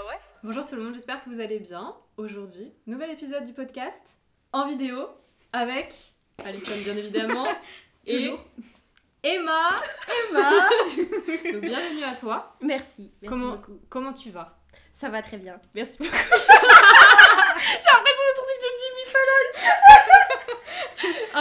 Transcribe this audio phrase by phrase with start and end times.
[0.00, 1.92] Ah ouais Bonjour tout le monde, j'espère que vous allez bien.
[2.16, 4.16] Aujourd'hui, nouvel épisode du podcast
[4.52, 5.08] en vidéo
[5.52, 5.92] avec
[6.44, 7.44] Alison bien évidemment
[8.06, 8.44] et Toujours.
[9.24, 9.70] Emma.
[10.30, 10.50] Emma.
[11.52, 12.54] Donc bienvenue à toi.
[12.60, 13.10] Merci.
[13.22, 13.80] Merci Comment beaucoup.
[13.88, 14.56] comment tu vas?
[14.94, 15.60] Ça va très bien.
[15.74, 16.12] Merci beaucoup.
[16.12, 19.46] J'ai l'impression d'être truc de Jimmy Fallon.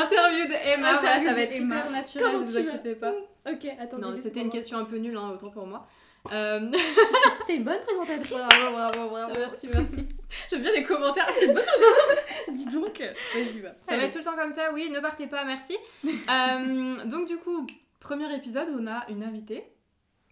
[0.03, 1.75] Interview de Emma, voilà, Interview ça va être Emma.
[1.77, 3.13] hyper naturel, ne vous inquiétez pas.
[3.49, 4.01] Ok, attendez.
[4.01, 5.87] Non, c'était une question un peu nulle, hein, autant pour moi.
[6.31, 6.71] Euh,
[7.47, 8.29] C'est une bonne présentatrice.
[8.29, 9.33] Bravo, bravo, bravo.
[9.37, 10.07] merci, merci.
[10.49, 11.63] J'aime bien les commentaires, c'est une bonne
[12.49, 12.99] Dis donc.
[12.99, 13.69] Vas-y, va.
[13.83, 15.77] Ça va être tout le temps comme ça, oui, ne partez pas, merci.
[16.05, 17.65] Euh, donc du coup,
[17.99, 19.63] premier épisode, on a une invitée.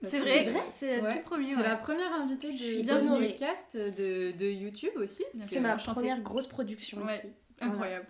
[0.03, 1.13] C'est vrai, c'est Ouais.
[1.17, 1.53] tout premier.
[1.53, 1.67] C'est ouais.
[1.67, 2.49] la première invitée
[2.91, 3.29] honorée.
[3.29, 5.23] podcast, de, de YouTube aussi.
[5.47, 5.95] C'est ma enchanté.
[6.01, 7.13] première grosse production Ouais.
[7.13, 7.33] ici.
[7.61, 8.05] Incroyable.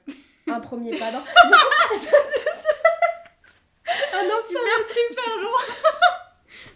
[0.48, 1.22] Un premier pas dans.
[4.18, 4.78] Ah non, super.
[4.88, 5.58] super long.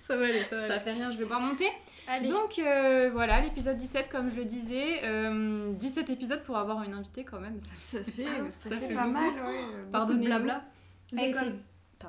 [0.10, 0.84] Ça va aller, ça va Ça aller.
[0.84, 1.68] fait rien, je vais pas monter.
[2.08, 2.28] Allez.
[2.30, 5.02] Donc euh, voilà, l'épisode 17, comme je le disais.
[5.04, 7.60] euh, 17 épisodes pour avoir une invitée quand même.
[7.60, 9.62] Ça, Ça fait, Ah, ça ça fait fait pas mal, ouais.
[9.86, 10.26] De Pardonnez-nous.
[10.26, 10.64] blabla.
[11.12, 11.34] Vous avez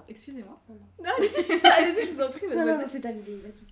[0.08, 0.58] Excusez-moi.
[0.68, 2.78] Non, Allez-y, allez-y, je vous en prie, Non, non, mademoiselle.
[2.78, 3.66] non, c'est ta vidéo, vas-y.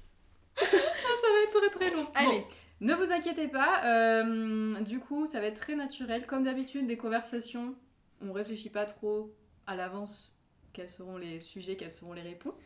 [0.57, 2.07] Ça va être très très long.
[2.15, 2.41] Allez.
[2.41, 2.47] Bon,
[2.81, 6.27] ne vous inquiétez pas, euh, du coup ça va être très naturel.
[6.27, 7.75] Comme d'habitude, des conversations,
[8.21, 9.33] on réfléchit pas trop
[9.67, 10.33] à l'avance
[10.73, 12.61] quels seront les sujets, quelles seront les réponses.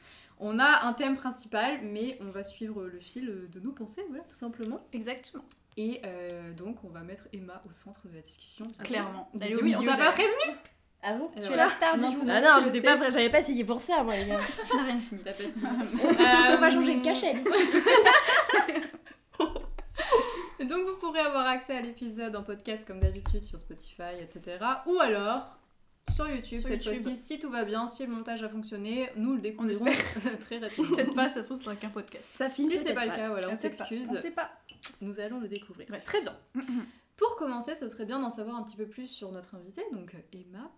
[0.45, 4.25] On a un thème principal, mais on va suivre le fil de nos pensées, voilà,
[4.25, 4.79] tout simplement.
[4.93, 5.45] Exactement.
[5.77, 8.67] Et euh, donc on va mettre Emma au centre de la discussion.
[8.83, 9.31] Clairement.
[9.41, 10.57] Est au oui, on t'a pas prévenu?
[11.05, 11.31] Ah bon?
[11.37, 12.25] Alors, Tu es la star du jour.
[12.29, 14.41] Ah non, j'étais pas prêt, j'avais pas signé pour ça, moi, les gars.
[14.71, 15.23] Tu n'as rien signé.
[15.25, 15.69] T'as pas signé.
[15.71, 17.33] On va Euh, changer de cachet.
[20.61, 24.59] Donc vous pourrez avoir accès à l'épisode en podcast comme d'habitude sur Spotify, etc.
[24.87, 25.59] Ou alors
[26.15, 29.35] sur YouTube Sur cette fois-ci, si tout va bien, si le montage a fonctionné, nous
[29.35, 29.85] le découvrirons
[30.41, 30.91] très rapidement.
[30.97, 32.25] Peut-être pas, ça se trouve, ce sera qu'un podcast.
[32.25, 32.71] Ça finit.
[32.71, 34.51] Si ce n'est pas le cas, voilà, on On pas, s'excuse, On sait pas.
[35.01, 35.89] nous allons le découvrir.
[35.91, 36.01] Ouais.
[36.01, 36.37] Très bien.
[37.17, 40.15] Pour commencer, ça serait bien d'en savoir un petit peu plus sur notre invitée, donc
[40.33, 40.71] Emma.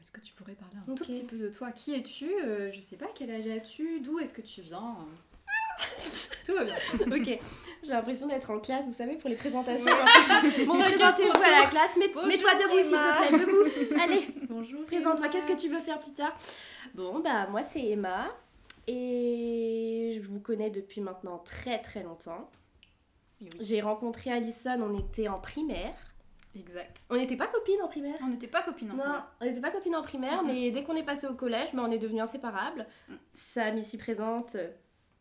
[0.00, 1.72] Est-ce que tu pourrais parler un tout petit peu de toi?
[1.72, 2.30] Qui es-tu?
[2.44, 4.00] Euh, Je sais pas, quel âge as-tu?
[4.00, 4.96] D'où est-ce que tu viens?
[6.46, 6.76] Tout va bien.
[7.06, 7.38] Ok,
[7.82, 9.90] j'ai l'impression d'être en classe, vous savez, pour les présentations.
[10.66, 14.00] Bon, présentez-vous à la classe, mets-toi debout s'il te plaît, debout.
[14.02, 14.84] Allez, Bonjour.
[14.86, 16.36] présente-toi, qu'est-ce que tu veux faire plus tard?
[16.94, 18.26] Bon, bah moi c'est Emma,
[18.86, 22.50] et je vous connais depuis maintenant très très longtemps.
[23.40, 23.50] Oui.
[23.60, 25.94] J'ai rencontré Alison, on était en primaire.
[26.56, 27.06] Exact.
[27.10, 28.16] On n'était pas copines en primaire?
[28.22, 28.88] On n'était pas copines.
[28.88, 29.26] Non, hein.
[29.40, 31.90] on n'était pas copines en primaire, mais dès qu'on est passé au collège, bah, on
[31.90, 32.86] est devenus inséparables.
[33.08, 33.14] Mm.
[33.32, 34.56] Sam, ici présente,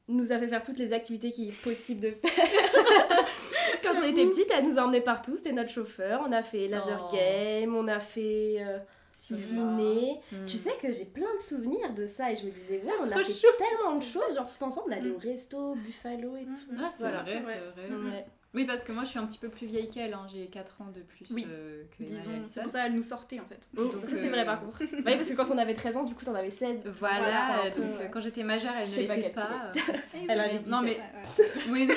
[0.07, 2.31] nous a fait faire toutes les activités qu'il est possible de faire.
[3.83, 6.23] Quand on était petite, elle nous a emmenés partout, c'était notre chauffeur.
[6.27, 7.15] On a fait laser Oh.
[7.15, 8.79] game, on a fait euh,
[9.13, 10.19] ciné.
[10.31, 10.45] Hmm.
[10.45, 13.11] Tu sais que j'ai plein de souvenirs de ça et je me disais, ouais, on
[13.11, 15.15] a fait tellement de choses, genre tout ensemble, on allait Mm.
[15.15, 16.71] au resto, Buffalo et tout.
[16.73, 16.81] Mhm.
[16.83, 17.59] Ah, c'est Voilà, vrai, c'est vrai.
[17.75, 18.09] c'est vrai.
[18.09, 18.25] Ouais.
[18.53, 20.25] Oui, parce que moi je suis un petit peu plus vieille qu'elle, hein.
[20.31, 21.45] j'ai 4 ans de plus Oui.
[21.49, 23.67] euh, que Disons, c'est pour ça qu'elle nous sortait en fait.
[23.77, 24.81] Oh, Donc, ça c'est euh, vrai par contre.
[24.93, 26.83] oui, parce que quand on avait 13 ans, du coup t'en avais 16.
[26.99, 28.05] Voilà, peu, donc ouais.
[28.05, 29.83] euh, quand j'étais majeure, elle Je ne pas l'était calculer.
[29.85, 29.93] pas.
[30.29, 31.01] Elle avait non 17.
[31.37, 31.89] mais oui.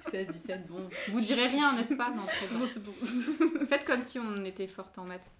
[0.00, 0.88] 16, 17, bon.
[1.08, 2.10] Vous direz rien, n'est-ce pas?
[2.10, 2.22] Non,
[2.72, 2.92] c'est bon.
[3.66, 5.30] Faites comme si on était forte en maths.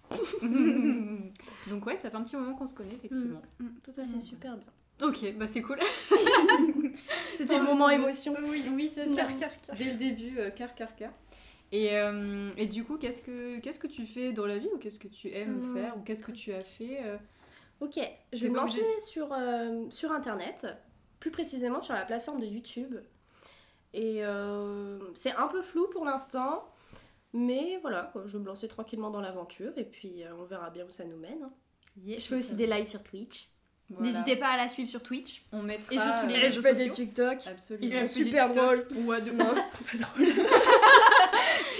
[1.69, 3.41] donc ouais, ça fait un petit moment qu'on se connaît, effectivement.
[3.59, 4.11] Mm, Totalement.
[4.11, 5.07] C'est super bien.
[5.07, 5.77] Ok, bah c'est cool.
[7.37, 8.35] C'était le moment émotion.
[8.43, 9.15] Oui, Oui, c'est ça.
[9.23, 9.75] Car, car, car.
[9.75, 11.11] Dès le début, euh, car, car, car.
[11.71, 14.77] Et, euh, et du coup, qu'est-ce que, qu'est-ce que tu fais dans la vie ou
[14.77, 17.17] qu'est-ce que tu aimes Hum, faire ou qu'est-ce que tu as fait euh,
[17.81, 17.99] Ok,
[18.31, 20.67] je vais me lancer sur, euh, sur Internet,
[21.19, 22.95] plus précisément sur la plateforme de YouTube.
[23.93, 26.65] Et euh, c'est un peu flou pour l'instant,
[27.33, 30.85] mais voilà, je vais me lancer tranquillement dans l'aventure et puis euh, on verra bien
[30.85, 31.43] où ça nous mène.
[31.43, 31.51] hein.
[32.03, 32.23] Yes.
[32.23, 33.49] Je fais aussi des lives sur Twitch.
[33.89, 34.11] Voilà.
[34.11, 35.43] N'hésitez pas à la suivre sur Twitch.
[35.51, 35.93] On mettra.
[35.93, 36.93] Et sur tous les réseaux des sociaux.
[36.93, 37.37] TikTok.
[37.45, 37.85] Absolument.
[37.87, 38.87] Ils sont super drôles.
[39.05, 40.27] Ouais, de Non, c'est pas drôle.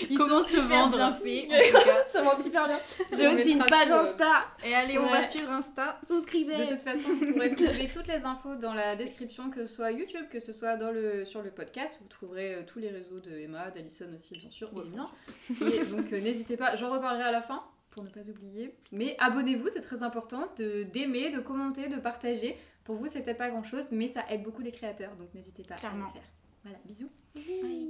[0.09, 2.05] Ils Comment sont se vendre bien fait, en tout cas.
[2.05, 2.79] ça monte super bien.
[3.11, 4.45] J'ai aussi une page tout, euh, Insta.
[4.63, 5.99] Et allez, on va sur Insta.
[6.05, 6.57] Souscrivez.
[6.57, 9.91] De toute façon, vous pourrez trouver toutes les infos dans la description, que ce soit
[9.91, 11.97] YouTube, que ce soit dans le, sur le podcast.
[12.01, 14.69] Vous trouverez euh, tous les réseaux de Emma, d'Alison aussi, bien sûr.
[14.69, 17.63] Et donc, euh, n'hésitez pas, j'en reparlerai à la fin
[17.95, 18.75] pour ne pas oublier.
[18.91, 22.55] Mais abonnez-vous, c'est très important de d'aimer, de commenter, de partager.
[22.83, 25.75] Pour vous, c'est peut-être pas grand-chose, mais ça aide beaucoup les créateurs, donc n'hésitez pas
[25.75, 25.81] à le
[26.11, 26.21] faire.
[26.63, 27.09] Voilà, bisous.
[27.35, 27.89] Oui.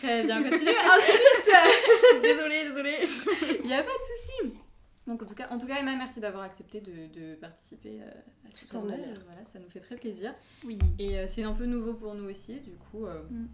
[0.00, 0.70] Très bien, continue.
[0.70, 2.96] Ensuite, Désolée, désolée.
[3.62, 4.54] il n'y a pas de souci.
[5.06, 8.10] Donc en tout cas, en tout cas Emma, merci d'avoir accepté de, de participer euh,
[8.72, 8.94] à honneur.
[8.98, 9.18] honneur.
[9.26, 10.34] Voilà, ça nous fait très plaisir.
[10.64, 10.78] Oui.
[10.98, 13.46] Et euh, c'est un peu nouveau pour nous aussi, du coup, euh, Mm.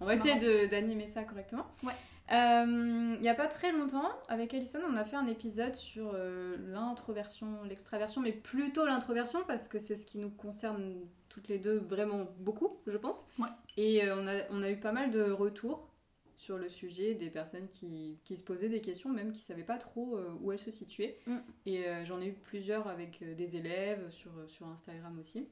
[0.00, 1.66] on va essayer de- d'animer ça correctement.
[1.84, 1.94] Ouais.
[2.30, 6.12] Euh, Il n'y a pas très longtemps, avec Alison, on a fait un épisode sur
[6.14, 10.96] euh, l'introversion, l'extraversion, mais plutôt l'introversion parce que c'est ce qui nous concerne
[11.28, 13.26] toutes les deux vraiment beaucoup, je pense.
[13.38, 13.48] Ouais.
[13.76, 15.88] Et euh, on, a, on a eu pas mal de retours
[16.36, 19.78] sur le sujet, des personnes qui, qui se posaient des questions, même qui savaient pas
[19.78, 21.18] trop où elles se situaient.
[21.26, 21.36] Mm.
[21.66, 25.48] Et j'en ai eu plusieurs avec des élèves sur, sur Instagram aussi.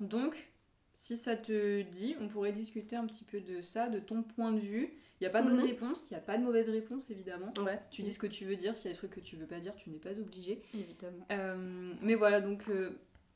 [0.00, 0.50] Donc,
[0.94, 4.50] si ça te dit, on pourrait discuter un petit peu de ça, de ton point
[4.50, 4.98] de vue.
[5.20, 5.66] Il n'y a pas de bonne Mhm.
[5.66, 7.52] réponse, il n'y a pas de mauvaise réponse, évidemment.
[7.64, 7.78] Ouais.
[7.90, 9.46] Tu dis ce que tu veux dire, s'il y a des trucs que tu veux
[9.46, 10.60] pas dire, tu n'es pas obligé.
[10.74, 11.26] Évidemment.
[11.32, 12.90] Euh, mais voilà, donc euh,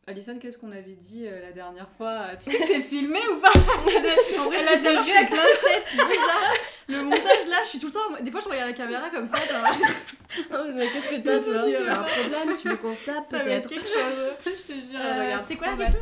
[0.06, 2.36] Alison, qu'est-ce qu'on avait dit euh, la dernière fois?
[2.42, 3.50] Tu sais que t'es filmée ou pas?
[4.40, 5.36] En vrai, Elle a tout à l'heure, des je fais réactions.
[5.36, 6.54] plein de têtes bizarres.
[6.88, 8.22] Le montage là, je suis tout le temps.
[8.22, 9.36] Des fois, je regarde la caméra comme ça.
[10.28, 11.78] qu'est-ce que t'as, Dieu.
[11.84, 14.32] T'as un problème Tu veux qu'on se tape ça va être quelque chose.
[14.44, 15.44] Je te jure, regarde.
[15.48, 15.92] c'est quoi la mal.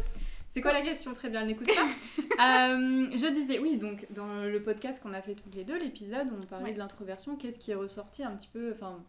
[0.58, 1.12] C'est quoi la question?
[1.12, 1.86] Très bien, n'écoute pas.
[2.38, 6.28] Euh, je disais, oui, donc dans le podcast qu'on a fait toutes les deux, l'épisode
[6.40, 6.72] on parlait Ouais.
[6.72, 9.02] de l'introversion, qu'est-ce qui est ressorti un petit peu Enfin,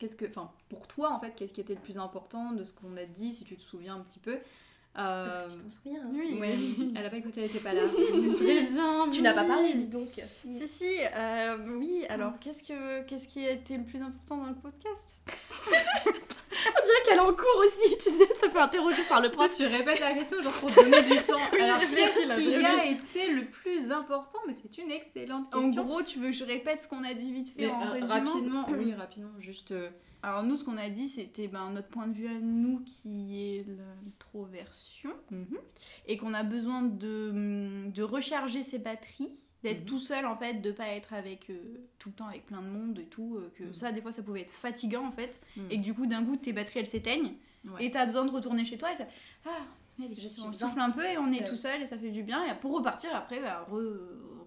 [0.00, 2.72] qu'est-ce que, enfin, pour toi en fait, qu'est-ce qui était le plus important de ce
[2.72, 4.38] qu'on a dit, si tu te souviens un petit peu?
[4.92, 6.00] Parce Euh, que tu t'en souviens.
[6.04, 6.10] hein.
[6.12, 6.36] Oui.
[6.40, 6.56] Ouais,
[6.96, 7.82] elle a pas écouté, elle était pas là.
[7.86, 9.04] Si, si, bien.
[9.12, 10.08] Tu n'as pas parlé, dis donc.
[10.50, 14.46] Si, si, euh, oui, alors qu'est-ce, que, qu'est-ce qui a été le plus important dans
[14.48, 15.16] le podcast?
[17.08, 19.50] Qu'elle est en cours aussi, tu sais, ça fait interroger par le prof.
[19.56, 21.36] tu répètes la question genre pour te donner du temps.
[21.52, 21.94] Oui, Alors, qu'est-ce
[22.40, 25.84] qui a été le plus important Mais c'est une excellente En question.
[25.84, 27.90] gros, tu veux que je répète ce qu'on a dit vite fait Mais, en euh,
[27.92, 29.70] résumant rapidement, oui, rapidement, juste.
[29.72, 29.88] euh,
[30.22, 33.38] Alors nous, ce qu'on a dit, c'était ben, notre point de vue à nous qui
[33.40, 35.46] est l'introversion mhm.
[36.06, 39.30] et qu'on a besoin de, hum, de recharger ses batteries,
[39.62, 39.84] d'être Mhm.
[39.86, 41.54] tout seul en fait, de pas être avec euh,
[41.98, 43.74] tout le temps avec plein de monde et tout, euh, que Mhm.
[43.74, 45.66] ça des fois ça pouvait être fatigant en fait Mhm.
[45.70, 47.34] et que du coup d'un coup tes batteries elles s'éteignent
[47.64, 47.86] Ouais.
[47.86, 49.02] et t'as besoin de retourner chez toi et
[49.46, 49.50] ah
[50.00, 52.22] allez, Je on souffle un peu et on est tout seul et ça fait du
[52.22, 53.98] bien et pour repartir après bah, re-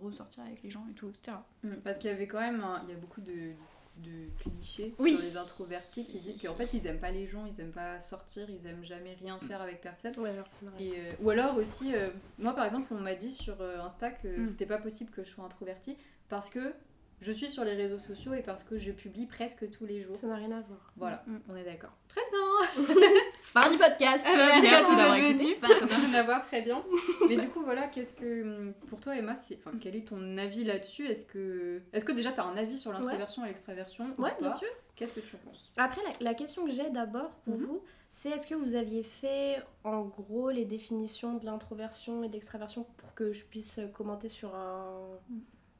[0.02, 1.38] ressortir avec les gens et tout etc.
[1.64, 3.52] Mm, Parce qu'il y avait quand même, il y a beaucoup de,
[3.98, 5.16] de clichés Oui.
[5.16, 8.00] sur les introvertis qui disent qu'en fait ils aiment pas les gens, ils aiment pas
[8.00, 10.14] sortir, ils aiment jamais rien faire avec personne.
[10.18, 10.84] Ouais, alors c'est vrai.
[10.84, 12.10] Et, euh, ou alors aussi, euh,
[12.40, 14.46] moi par exemple, on m'a dit sur euh, Insta que Mm.
[14.48, 15.98] c'était pas possible que je sois introvertie
[16.30, 16.74] parce que
[17.20, 20.16] je suis sur les réseaux sociaux et parce que je publie presque tous les jours.
[20.16, 20.92] Ça n'a rien à voir.
[20.98, 21.38] Voilà, Mm.
[21.50, 21.96] on est d'accord.
[22.08, 22.84] Très bien
[23.54, 24.26] Fin du podcast.
[24.30, 25.56] Merci Merci d'avoir écouté.
[25.56, 25.80] venu.
[25.80, 26.82] Ça n'a rien à voir, très bien.
[27.30, 30.38] Mais du coup, voilà, qu'est-ce que hum, pour toi, Emma, c'est, enfin, quel est ton
[30.38, 31.08] avis là-dessus?
[31.08, 34.32] Est-ce que, est-ce que déjà tu as un avis sur l'introversion et l'extraversion ou Ouais,
[34.40, 34.68] bien sûr.
[34.96, 35.72] Qu'est-ce que tu en penses?
[35.78, 37.66] Après, la, la question que j'ai d'abord pour Mhm.
[37.66, 42.34] vous, c'est est-ce que vous aviez fait en gros les définitions de l'introversion et de
[42.34, 44.94] l'extraversion pour que je puisse commenter sur un.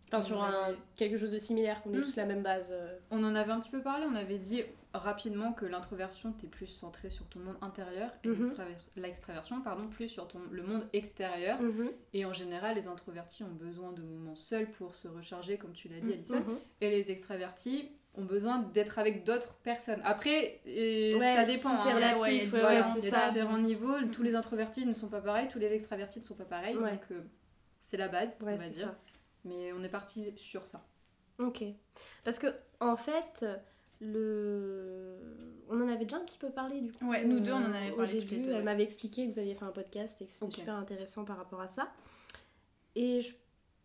[0.08, 2.04] Enfin, On sur un, quelque chose de similaire, qu'on ait Mhm.
[2.04, 2.68] tous la même base.
[2.72, 2.98] euh.
[3.12, 4.06] On en avait un petit peu parlé.
[4.12, 8.36] On avait dit rapidement que l'introversion t'es plus centrée sur ton monde intérieur et Mhm.
[8.44, 11.62] l'extraver- l'extraversion, pardon, plus sur ton le monde extérieur.
[11.62, 11.92] Mhm.
[12.14, 15.88] Et en général, les introvertis ont besoin de moments seuls pour se recharger, comme tu
[15.88, 16.40] l'as dit, Alison.
[16.42, 16.60] Mhm.
[16.82, 20.02] Et les extravertis ont besoin d'être avec d'autres personnes.
[20.04, 21.80] Après, et Ouais, ça dépend.
[21.80, 21.96] tout est hein.
[21.96, 23.30] relatif, ouais, Voilà, ouais, ça.
[23.32, 24.02] différents niveaux.
[24.12, 26.76] Tous les introvertis ne sont pas pareils, tous les extravertis ne sont pas pareils.
[26.76, 27.22] Donc, euh,
[27.80, 28.88] c'est la base, on va dire.
[28.88, 29.00] ça.
[29.46, 30.86] Mais on est parti sur ça.
[31.40, 31.64] Ok.
[32.26, 32.48] Parce que,
[32.82, 33.46] en fait,
[34.02, 35.18] le...
[35.70, 37.08] on en avait déjà un petit peu parlé du coup.
[37.08, 38.42] Ouais, nous deux, on en avait au parlé les début.
[38.42, 38.58] deux, ouais.
[38.58, 41.38] Elle m'avait expliqué que vous aviez fait un podcast et que c'était super intéressant par
[41.38, 41.92] rapport à ça.
[42.96, 43.34] Et je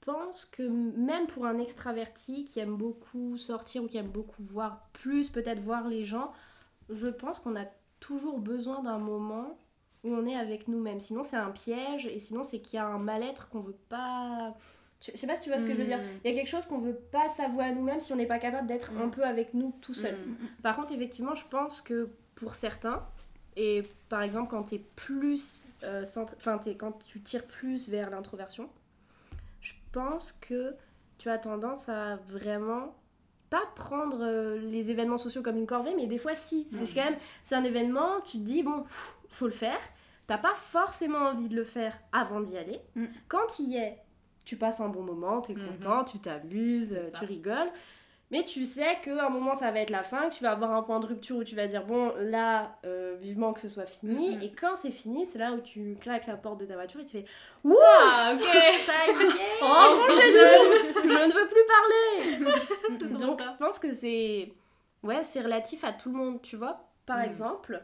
[0.01, 4.89] pense que même pour un extraverti qui aime beaucoup sortir ou qui aime beaucoup voir,
[4.93, 6.33] plus peut-être voir les gens,
[6.89, 7.67] je pense qu'on a
[8.01, 9.59] toujours besoin d'un moment
[10.05, 11.01] où on est avec nous-mêmes.
[11.01, 14.57] Sinon, c'est un piège et sinon, c'est qu'il y a un mal-être qu'on veut pas.
[15.05, 15.99] Je je sais pas si tu vois ce que je veux dire.
[15.99, 16.21] Mm.
[16.25, 18.39] Il y a quelque chose qu'on veut pas s'avouer à nous-mêmes si on n'est pas
[18.39, 19.03] capable d'être Mm.
[19.03, 20.15] un peu avec nous tout seul.
[20.17, 20.37] Mm.
[20.63, 23.07] Par contre, effectivement, je pense que pour certains,
[23.57, 26.05] et par exemple quand tu es plus, euh,
[26.63, 28.69] t'es- quand tu tires plus vers l'introversion,
[29.61, 30.75] je pense que
[31.19, 32.95] tu as tendance à vraiment
[33.49, 36.67] pas prendre euh, les événements sociaux comme une corvée, mais des fois si.
[36.71, 38.85] C'est quand même, c'est un événement, tu te dis bon,
[39.29, 39.79] faut le faire.
[40.27, 42.81] T'as pas forcément envie de le faire avant d'y aller.
[43.29, 43.97] Quand il y est,
[44.47, 45.67] tu passes un bon moment, t'es Mhm.
[45.73, 47.71] content, tu t'amuses, euh, tu rigoles.
[48.33, 50.73] Mais tu sais qu'à un moment ça va être la fin, que tu vas avoir
[50.73, 53.87] un point de rupture où tu vas dire bon là euh, vivement que ce soit
[53.87, 54.43] fini Mhm.
[54.43, 57.05] et quand c'est fini c'est là où tu claques la porte de ta voiture et
[57.05, 57.25] tu fais
[57.63, 58.41] Wouh Ah, ok
[58.85, 60.73] Ça y est rentrons chez nous
[61.05, 63.57] je ne veux plus parler donc ça.
[63.61, 64.53] je pense que c'est
[65.05, 67.27] ouais c'est relatif à tout le monde tu vois par Mhm.
[67.27, 67.81] exemple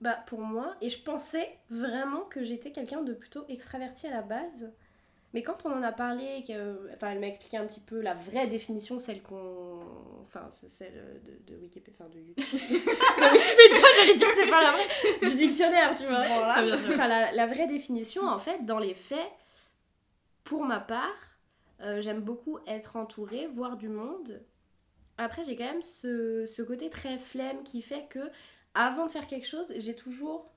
[0.00, 4.22] bah pour moi et je pensais vraiment que j'étais quelqu'un de plutôt extraverti à la
[4.22, 4.72] base
[5.34, 8.14] mais quand on en a parlé, que, enfin, elle m'a expliqué un petit peu la
[8.14, 9.80] vraie définition, celle qu'on.
[10.24, 11.92] Enfin, c'est celle de, de Wikipédia.
[12.00, 15.30] Enfin, de, de Wikipédia, j'allais dire, c'est pas la vraie.
[15.30, 16.26] Du dictionnaire, tu vois.
[16.26, 16.52] Voilà.
[16.54, 16.94] Très bien, très bien.
[16.94, 19.30] Enfin, la, la vraie définition, en fait, dans les faits,
[20.44, 21.36] pour ma part,
[21.82, 24.42] euh, j'aime beaucoup être entourée, voir du monde.
[25.18, 28.30] Après, j'ai quand même ce, ce côté très flemme qui fait que,
[28.74, 30.50] avant de faire quelque chose, j'ai toujours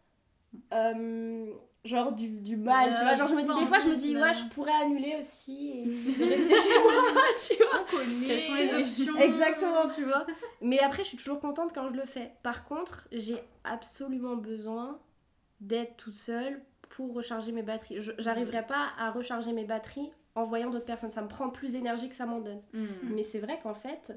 [0.73, 1.53] euh,
[1.83, 3.15] genre du, du mal, tu vois.
[3.15, 6.23] Genre, je me dis, des fois, je me dis, ouais, je pourrais annuler aussi et
[6.23, 7.99] rester chez moi, tu vois.
[8.27, 10.25] Quelles sont les options Exactement, tu vois.
[10.61, 12.33] Mais après, je suis toujours contente quand je le fais.
[12.43, 14.99] Par contre, j'ai absolument besoin
[15.59, 17.99] d'être toute seule pour recharger mes batteries.
[18.17, 21.09] J'arriverai pas à recharger mes batteries en voyant d'autres personnes.
[21.09, 22.61] Ça me prend plus d'énergie que ça m'en donne.
[22.73, 22.85] Mm.
[23.13, 24.13] Mais c'est vrai qu'en fait,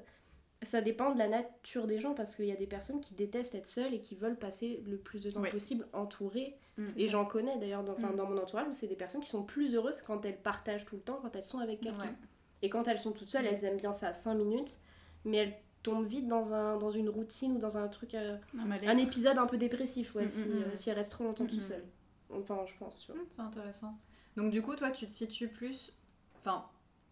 [0.64, 3.54] ça dépend de la nature des gens parce qu'il y a des personnes qui détestent
[3.54, 6.56] être seules et qui veulent passer le plus de temps possible entourées.
[6.76, 6.84] Mm.
[6.96, 8.16] Et j'en connais d'ailleurs dans, enfin, Mm.
[8.16, 10.96] dans mon entourage où c'est des personnes qui sont plus heureuses quand elles partagent tout
[10.96, 11.98] le temps, quand elles sont avec quelqu'un.
[12.04, 12.14] Ouais.
[12.62, 14.78] Et quand elles sont toutes seules, elles aiment bien ça 5 minutes,
[15.24, 18.96] mais elles tombent vite dans, un, dans une routine ou dans un truc, euh, Un
[18.96, 21.84] épisode un peu dépressif, ouais, Mm, si, euh, si elles restent trop longtemps toutes seules.
[22.30, 23.94] Enfin, je pense, tu C'est intéressant.
[24.36, 25.92] Donc du coup, toi, tu te situes plus...
[26.38, 26.64] Enfin,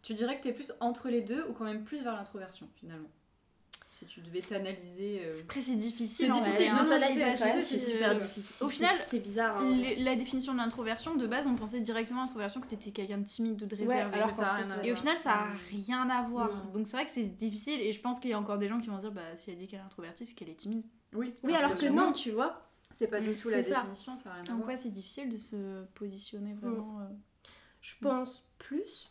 [0.03, 3.09] tu dirais que t'es plus entre les deux ou quand même plus vers l'introversion, finalement?
[3.95, 5.21] Si tu devais t'analyser...
[5.23, 6.33] euh, Après, c'est difficile.
[6.33, 6.83] C'est difficile de hein.
[6.83, 8.21] s'analyser, C'est- super sûr.
[8.23, 8.67] difficile.
[8.67, 9.59] Au final, c'est bizarre.
[9.59, 9.71] hein.
[9.71, 13.19] les- la définition de l'introversion, de base, on pensait directement à l'introversion que t'étais quelqu'un
[13.19, 14.17] de timide ou de Ouais, réservé.
[14.17, 14.89] alors ça fait.
[14.89, 15.57] Et au final, ça a Mm.
[15.71, 16.49] rien à voir.
[16.69, 16.73] Mm.
[16.73, 17.81] Donc c'est vrai que c'est difficile.
[17.83, 19.51] Et je pense qu'il y a encore des gens qui vont se dire, bah si
[19.51, 20.85] elle dit qu'elle est introvertie, c'est qu'elle est timide.
[21.13, 22.71] Oui, Oui, alors que non, tu vois.
[22.91, 23.81] C'est pas du tout la ça.
[23.83, 24.69] définition, ça a rien à Donc voir.
[24.69, 27.01] ouais, c'est difficile de se positionner vraiment.
[27.01, 27.05] euh.
[27.83, 29.11] Je pense plus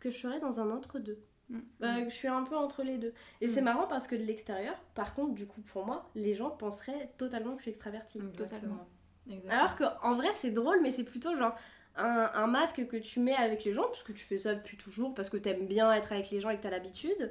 [0.00, 1.18] que je serais dans un entre-deux.
[1.50, 1.58] Mm.
[1.82, 3.12] Euh, je suis un peu entre les deux.
[3.40, 3.50] Et Mm.
[3.50, 7.10] c'est marrant parce que de l'extérieur, par contre, du coup, pour moi, les gens penseraient
[7.18, 8.18] totalement que je suis extravertie.
[8.32, 8.86] Exactement.
[9.30, 9.52] Exactement.
[9.52, 11.54] Alors qu'en vrai, c'est drôle, mais c'est plutôt genre
[11.96, 14.76] un, un masque que tu mets avec les gens, parce que tu fais ça depuis
[14.76, 17.30] toujours, parce que t'aimes bien être avec les gens et que t'as l'habitude.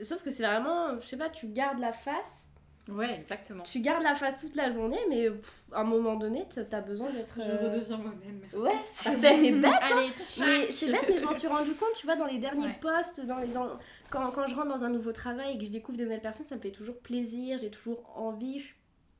[0.00, 2.50] Sauf que c'est vraiment, je sais pas, tu gardes la face,
[2.88, 3.62] Ouais, exactement.
[3.62, 6.82] tu gardes la face toute la journée, mais pff, à un moment donné, t'as- t'as
[6.82, 7.36] besoin d'être.
[7.38, 8.56] Je euh, redeviens moi-même, merci.
[8.56, 9.24] Ouais, c'est bête.
[9.32, 12.66] Allez, Mais c'est bête, mais je m'en suis rendu compte, tu vois, dans les derniers
[12.66, 12.78] Ouais.
[12.80, 13.78] posts, dans les, dans,
[14.10, 16.44] quand, quand je rentre dans un nouveau travail et que je découvre de nouvelles personnes,
[16.46, 18.76] ça me fait toujours plaisir, j'ai toujours envie, je suis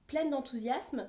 [0.09, 1.09] pleine d'enthousiasme.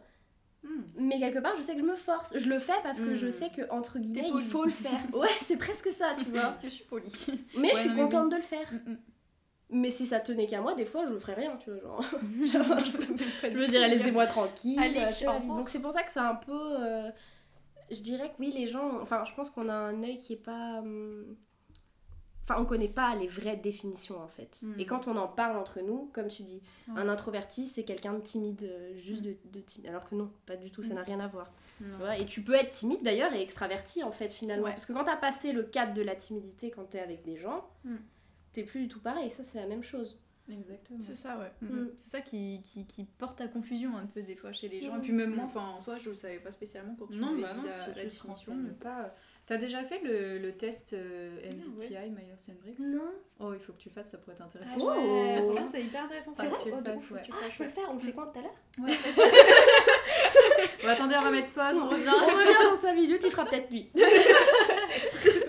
[0.63, 0.69] Mm.
[0.97, 2.38] Mais quelque part, je sais que je me force.
[2.38, 3.15] Je le fais parce que Mm.
[3.15, 4.97] je sais que, entre guillemets, il faut le faire.
[5.13, 6.55] Ouais, c'est presque ça, tu vois.
[6.63, 7.12] Je suis polie.
[7.57, 8.71] Mais je suis non, mais contente de le faire.
[8.71, 8.95] Mm,
[9.72, 11.81] Mais si ça tenait qu'à moi, des fois, je ferais rien, tu vois.
[11.81, 12.79] Genre, mm.
[13.43, 14.79] je me dirais, laissez-moi tranquille.
[14.79, 15.25] Allez, tu.
[15.48, 16.77] Donc c'est pour ça que c'est un peu.
[16.79, 17.10] euh,
[17.91, 19.00] je dirais que oui, les gens.
[19.01, 20.79] Enfin, je pense qu'on a un œil qui est pas.
[20.79, 21.36] hum,
[22.48, 24.60] Enfin, on connaît pas les vraies définitions en fait.
[24.62, 24.79] Mm.
[24.79, 26.62] Et quand on en parle entre nous, comme tu dis,
[26.95, 29.88] un introverti c'est quelqu'un de timide, euh, juste de, de timide.
[29.89, 30.95] Alors que non, pas du tout, ça Mm.
[30.98, 31.51] n'a rien à voir.
[31.79, 31.86] Tu
[32.22, 34.65] et tu peux être timide d'ailleurs et extraverti en fait finalement.
[34.65, 34.69] Ouais.
[34.72, 37.65] Parce que quand t'as passé le cap de la timidité quand t'es avec des gens.
[38.55, 39.29] T'es plus du tout pareil.
[39.31, 40.17] Ça c'est la même chose.
[40.51, 41.00] Exactement.
[41.01, 41.51] C'est ça, ouais.
[41.67, 41.88] Mm.
[41.97, 44.93] C'est ça qui, qui, qui porte à confusion un peu des fois chez les gens.
[44.93, 44.97] Mm.
[45.00, 45.47] Et puis même moi, Mm.
[45.47, 47.93] enfin, en soi, je le savais pas spécialement quand tu Non, bah dit la, la
[48.03, 48.29] définition.
[48.29, 49.15] renseignes pas.
[49.47, 53.12] T'as déjà fait le, le test euh, Ah, MBTI, Myers-Briggs Non.
[53.39, 54.71] Oh, il faut que tu le fasses, ça pourrait t'intéresser.
[54.75, 55.51] Ah, Oh.
[55.53, 56.31] ouais, c'est hyper intéressant.
[56.35, 57.21] C'est vrai de Tu le fasses, ouais.
[57.50, 57.69] Je peux ouais.
[57.69, 58.93] faire, on le fait quand tout à l'heure Ouais,
[60.83, 62.09] Bon, attendez, on va mettre pause, on revient.
[62.09, 63.89] On revient dans 5 minutes, il fera peut-être nuit.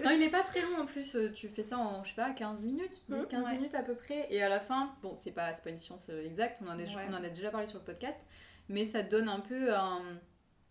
[0.06, 2.14] non, il est pas très long en plus, euh, tu fais ça en, je sais
[2.16, 3.52] pas, 15 minutes, 10-15 Ouais.
[3.56, 4.26] minutes à peu près.
[4.32, 6.76] Et à la fin, bon, c'est pas, pas une science euh, exacte, on en, a,
[6.76, 7.06] déjà- Ouais.
[7.08, 8.25] on en a déjà parlé sur le podcast,
[8.68, 10.20] mais ça donne un peu un-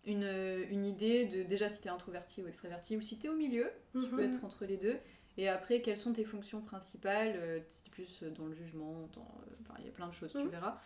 [0.05, 0.23] une,
[0.69, 3.97] une idée de déjà si t'es introverti ou extraverti, ou si t'es au milieu, tu
[3.99, 4.09] Mhm.
[4.09, 4.97] peux être entre les deux.
[5.37, 9.73] Et après, quelles sont tes fonctions principales euh, Si t'es plus dans le jugement, enfin,
[9.79, 10.49] il y a plein de choses, tu Mhm.
[10.49, 10.79] verras.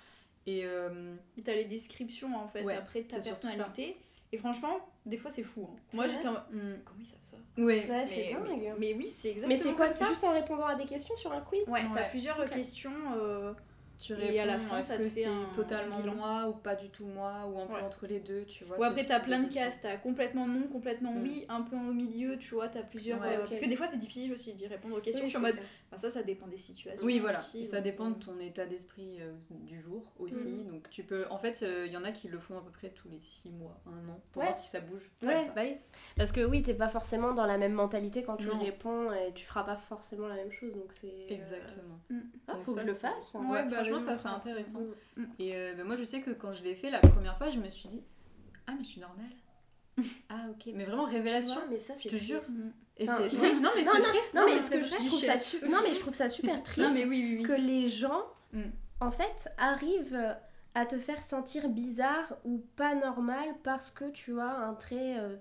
[0.48, 3.98] Et euh, t'as les descriptions en fait Ouais, après de ta personnalité.
[4.32, 5.68] Et franchement, des fois c'est fou.
[5.72, 5.76] hein.
[5.94, 7.88] Moi j'étais en hmm, comment ils savent ça ouais.
[7.90, 8.60] Ouais, c'est mais, dingue.
[8.60, 10.06] mais, mais oui, c'est exactement Mais c'est comme ça.
[10.06, 12.10] Juste en répondant à des questions sur un quiz Ouais, t'as Ouais.
[12.10, 12.50] plusieurs Ok.
[12.52, 12.92] questions.
[13.18, 13.54] euh,
[14.02, 16.16] Tu Et à la réponds, fin, est-ce ça que te fait c'est totalement bilan.
[16.16, 17.82] moi ou pas du tout moi ou un peu Ouais.
[17.82, 18.80] entre les deux, tu vois.
[18.80, 21.22] Ou après t'as plein de cases, t'as complètement non, complètement Mm.
[21.24, 23.20] oui, un peu au milieu, tu vois, t'as plusieurs.
[23.20, 23.40] Ouais, euh.
[23.46, 25.26] Parce que des fois c'est difficile aussi d'y répondre aux questions.
[25.26, 25.58] Je suis en mode,
[25.92, 27.06] bah, ça ça dépend des situations.
[27.06, 27.40] Oui, voilà.
[27.40, 30.50] aussi, Et ça donc, dépend euh, de ton état d'esprit euh, du jour aussi.
[30.64, 30.72] Mhm.
[30.72, 31.26] Donc tu peux.
[31.30, 33.20] En fait, euh, il y en a qui le font à peu près tous les
[33.20, 34.48] 6 mois, un an, pour Ouais.
[34.50, 35.10] voir si ça bouge.
[35.22, 35.78] ou Ouais, bah oui.
[36.16, 38.60] Parce que oui, t'es pas forcément dans la même mentalité quand tu Non.
[38.60, 40.74] réponds et tu feras pas forcément la même chose.
[40.76, 41.08] Donc c'est.
[41.08, 42.00] euh, Exactement.
[42.48, 43.34] Ah, Donc faut que je le fasse.
[43.36, 43.40] hein.
[43.46, 44.82] Ouais, Ouais, bah, franchement, ça c'est intéressant.
[45.18, 45.24] Mm.
[45.40, 47.58] Et euh, bah, moi, je sais que quand je l'ai fait la première fois, je
[47.60, 48.04] me suis dit
[48.68, 49.26] Ah, mais je suis normale.
[50.30, 50.72] ah, ok.
[50.76, 51.56] Mais vraiment, Tu révélation.
[51.56, 52.42] vois, mais ça, c'est te jure.
[52.50, 52.72] Mm.
[53.00, 53.38] Et Enfin, c'est.
[53.38, 53.60] oui.
[53.62, 54.34] Non, mais c'est triste.
[54.34, 56.62] Non, mais ce c'est que je trouve ça su- non mais je trouve ça super
[56.64, 57.44] triste Non mais oui, oui, oui.
[57.44, 58.64] que les gens Mm.
[59.00, 60.36] en fait arrivent
[60.76, 65.38] à te faire sentir bizarre ou pas normal parce que tu as un trait euh,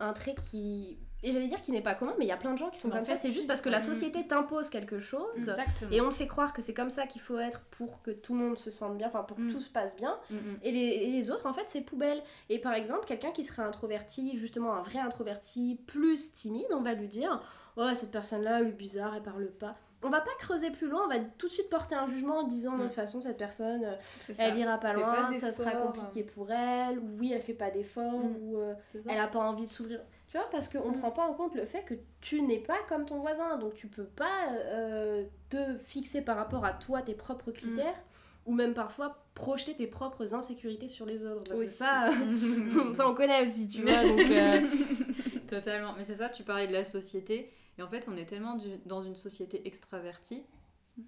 [0.00, 2.52] un trait qui et j'allais dire qui n'est pas commun mais il y a plein
[2.52, 3.34] de gens qui sont Mais comme ça c'est si.
[3.34, 3.82] juste parce que la Mm.
[3.82, 5.90] société t'impose quelque chose Exactement.
[5.90, 8.34] et on te fait croire que c'est comme ça qu'il faut être pour que tout
[8.34, 9.52] le monde se sente bien enfin pour que Mm.
[9.52, 12.22] tout se passe bien Mm, et les, et les autres, en fait, c'est poubelle.
[12.48, 16.94] Et par exemple, quelqu'un qui serait introverti, justement un vrai introverti, plus timide, on va
[16.94, 17.42] lui dire
[17.76, 19.76] Oh, cette personne-là, elle est bizarre, elle parle pas.
[20.02, 22.42] on va pas creuser plus loin, on va tout de suite porter un jugement en
[22.44, 26.22] disant, de toute façon, cette personne, euh, elle ira pas loin, pas ça sera compliqué
[26.24, 28.74] pour elle, ou oui, elle fait pas d'efforts, ou euh,
[29.08, 30.00] elle a pas envie de s'ouvrir.
[30.30, 30.98] Tu vois, parce qu'on Mm.
[31.00, 33.88] prend pas en compte le fait que tu n'es pas comme ton voisin, donc tu
[33.88, 38.00] peux pas euh, te fixer par rapport à toi tes propres critères,
[38.46, 41.42] ou même parfois projeter tes propres insécurités sur les autres.
[41.44, 41.76] Parce que Aussi.
[41.76, 42.08] ça,
[42.96, 44.04] ça on connaît aussi, tu vois.
[44.06, 44.60] Donc, euh,
[45.48, 45.94] Totalement.
[45.98, 47.52] Mais c'est ça, tu parlais de la société.
[47.76, 50.44] Et en fait, on est tellement du- dans une société extravertie.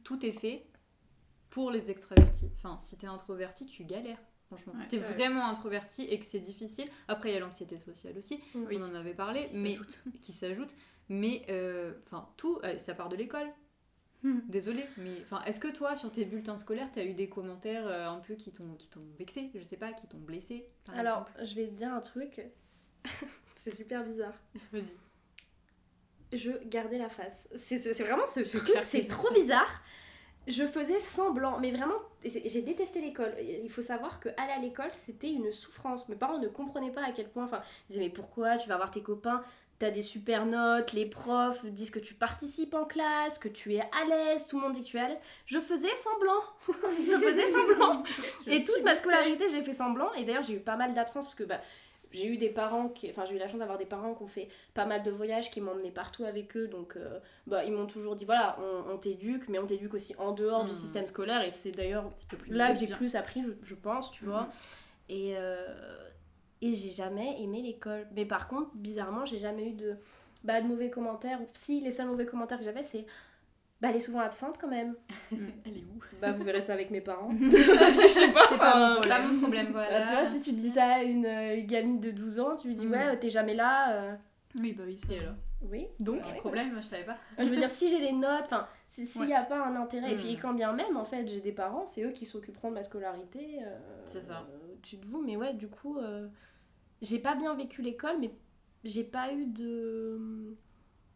[0.04, 0.66] Tout est fait
[1.50, 2.50] pour les extravertis.
[2.56, 4.18] Enfin, si t'es introverti, tu galères.
[4.56, 7.78] Franchement, Ouais, si t'es vraiment introverti et que c'est difficile, après il y a l'anxiété
[7.78, 8.78] sociale aussi, Oui.
[8.78, 10.04] on en avait parlé, Qui mais s'ajoute.
[10.20, 10.74] qui s'ajoute.
[11.08, 13.48] Mais euh, enfin, tout, euh, ça part de l'école.
[14.22, 14.38] Hmm.
[14.48, 18.08] Désolée, mais enfin, est-ce que toi, sur tes bulletins scolaires, t'as eu des commentaires euh,
[18.08, 21.28] un peu qui t'ont qui t'ont vexé, je sais pas, qui t'ont blessé par alors,
[21.42, 22.40] je vais te dire un truc.
[23.56, 24.34] c'est super bizarre.
[24.72, 24.94] Vas-y.
[26.32, 27.48] je gardais la face.
[27.56, 29.38] C'est c'est- c'est vraiment ce Je truc, c'est trop face.
[29.38, 29.82] bizarre.
[30.48, 31.94] Je faisais semblant, mais vraiment,
[32.24, 33.32] j'ai détesté l'école.
[33.40, 36.08] Il faut savoir que aller à l'école, c'était une souffrance.
[36.08, 37.44] Mes parents ne comprenaient pas à quel point.
[37.44, 39.42] Enfin, ils disaient mais pourquoi tu vas voir tes copains,
[39.78, 43.80] t'as des super notes, les profs disent que tu participes en classe, que tu es
[43.80, 45.20] à l'aise, tout le monde dit que tu es à l'aise.
[45.46, 46.42] Je faisais semblant.
[46.68, 48.02] je faisais semblant.
[48.46, 50.12] Je Et toute ma scolarité, j'ai fait semblant.
[50.14, 51.60] Et d'ailleurs, j'ai eu pas mal d'absences parce que bah,
[52.12, 53.10] j'ai eu des parents qui.
[53.10, 55.50] Enfin, j'ai eu la chance d'avoir des parents qui ont fait pas mal de voyages,
[55.50, 56.68] qui m'emmenaient partout avec eux.
[56.68, 60.14] Donc, euh, bah, ils m'ont toujours dit voilà, on, on t'éduque, mais on t'éduque aussi
[60.18, 60.74] en dehors du Mm.
[60.74, 61.42] système scolaire.
[61.42, 64.10] Et c'est d'ailleurs Un petit peu plus là que j'ai plus appris, je, je pense,
[64.10, 64.42] tu vois.
[64.42, 64.50] Mhm.
[65.08, 66.08] Et, euh,
[66.60, 68.06] et j'ai jamais aimé l'école.
[68.14, 69.96] Mais par contre, bizarrement, j'ai jamais eu de,
[70.44, 71.40] bah, de mauvais commentaires.
[71.54, 73.04] Si, les seuls mauvais commentaires que j'avais, c'est.
[73.82, 74.94] Bah, elle est souvent absente quand même.
[75.32, 75.98] Elle est où?
[76.20, 77.30] Bah, vous verrez ça avec mes parents.
[77.40, 80.00] Je sais pas, C'est pas mon Pas mon problème, voilà.
[80.00, 82.54] Bah, tu vois, si tu dis ça à une, euh, une gamine de 12 ans,
[82.56, 82.92] tu lui dis Mm.
[82.92, 83.92] ouais, t'es jamais là.
[83.92, 84.14] euh,
[84.54, 85.34] Oui, bah oui, c'est alors?
[85.62, 85.86] Oui.
[85.98, 86.36] Donc, vrai.
[86.36, 87.16] problème, moi je savais pas.
[87.38, 89.26] Je veux dire, si j'ai les notes, enfin, si- s'il Ouais.
[89.28, 90.18] n'y a pas un intérêt, et Mm.
[90.18, 92.82] puis quand bien même, en fait, j'ai des parents, c'est eux qui s'occuperont de ma
[92.84, 93.58] scolarité.
[93.64, 94.46] euh, C'est ça.
[94.48, 96.28] euh, Tu te vous, mais ouais, du coup, euh,
[97.00, 98.30] j'ai pas bien vécu l'école, mais
[98.84, 100.56] j'ai pas eu de.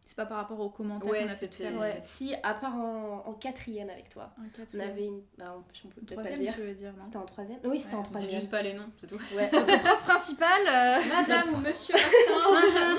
[0.07, 1.79] C'est pas par rapport aux commentaires Ouais, qu'on a faire.
[1.79, 4.31] Ouais, si, à part en, en quatrième avec toi.
[4.73, 5.21] On avait une.
[5.37, 6.55] Bah, on, je peux peut-être pas le Troisième, dire.
[6.55, 8.31] tu veux dire, non C'était en troisième Oui, c'était Ouais, en troisième.
[8.31, 9.19] juste pas les noms, c'est tout.
[9.35, 9.49] Ouais.
[9.53, 12.95] Notre prof principal, euh, Madame ou monsieur machin.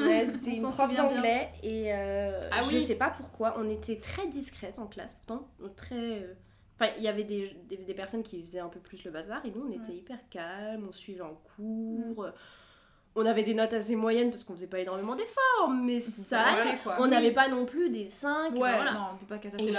[0.06, 1.14] Ouais, c'était On une s'en prof souvient bien.
[1.16, 2.86] d'anglais et euh, Ah je oui.
[2.86, 5.94] sais pas pourquoi, on était très discrète en classe pourtant, très...
[5.96, 6.34] euh,
[6.82, 9.44] Enfin, il y avait des, des, des personnes qui faisaient un peu plus le bazar
[9.44, 9.96] et nous on était Ouais.
[9.98, 12.30] hyper calmes, on suivait en cours, euh,
[13.16, 16.60] on avait des notes assez moyennes parce qu'on faisait pas énormément d'efforts, mais ça allait.
[16.70, 16.96] assez, quoi.
[16.98, 17.08] On Oui.
[17.10, 18.92] n'avait pas non plus des 5, ouais, voilà.
[18.92, 19.76] non, t'es pas catastrophique.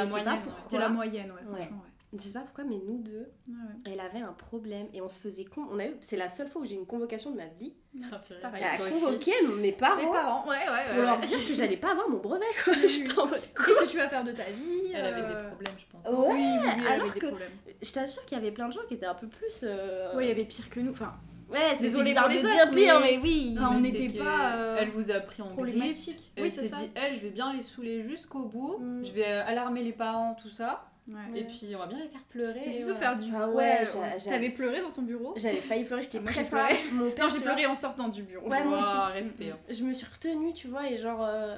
[0.60, 1.60] C'était la moyenne, ouais, Ouais.
[1.60, 1.88] franchement, ouais.
[2.14, 3.94] Je sais pas pourquoi, mais nous deux, Ouais, ouais.
[3.94, 5.66] elle avait un problème et on se faisait con.
[5.72, 7.72] On a eu, c'est la seule fois où j'ai eu une convocation de ma vie.
[8.12, 8.22] Ah.
[8.42, 8.66] Pareil.
[8.68, 8.92] Elle a aussi.
[9.02, 12.10] convoqué mes parents Les parents, ouais, ouais, pour ouais, leur dire que j'allais pas avoir
[12.10, 12.74] mon brevet quoi.
[12.86, 15.48] J'étais en mode Qu'est-ce que tu vas faire de ta vie Elle avait euh, des
[15.48, 16.06] problèmes, je pense.
[16.06, 17.52] Ouais, Oui, oui, oui, elle alors avait des que- problèmes.
[17.82, 19.62] Je t'assure qu'il y avait plein de gens qui étaient un peu plus.
[19.64, 20.92] euh, Ouais, il y avait pire que nous.
[20.92, 21.14] Enfin,
[21.52, 23.52] Ouais, c'est bizarre pour de les dire autres, pire, mais- mais oui.
[23.52, 25.56] Non, on n'était pas, euh, Elle vous a pris en grippe.
[25.56, 26.32] problématique.
[26.36, 28.78] Elle Oui, s'est dit, elle, je vais bien les saouler jusqu'au bout.
[28.80, 29.06] Mm.
[29.06, 30.86] Je vais euh, alarmer les parents, tout ça.
[31.08, 31.16] Ouais.
[31.42, 32.62] Et puis, on va bien les faire pleurer.
[32.68, 33.00] Et surtout ouais.
[33.00, 33.32] faire du.
[33.36, 33.80] Ah ouais,
[34.18, 36.66] j'a- T'avais pleuré dans son bureau J'avais failli pleurer, j'étais Ah, presque là.
[36.68, 36.76] pleuré.
[36.94, 38.48] Mon père, Non, j'ai pleuré en sortant du bureau.
[38.48, 39.12] Ouais, moi aussi.
[39.14, 39.50] Respect.
[39.50, 39.58] hein.
[39.70, 41.26] Je me suis retenue, tu vois, et genre.
[41.28, 41.58] euh,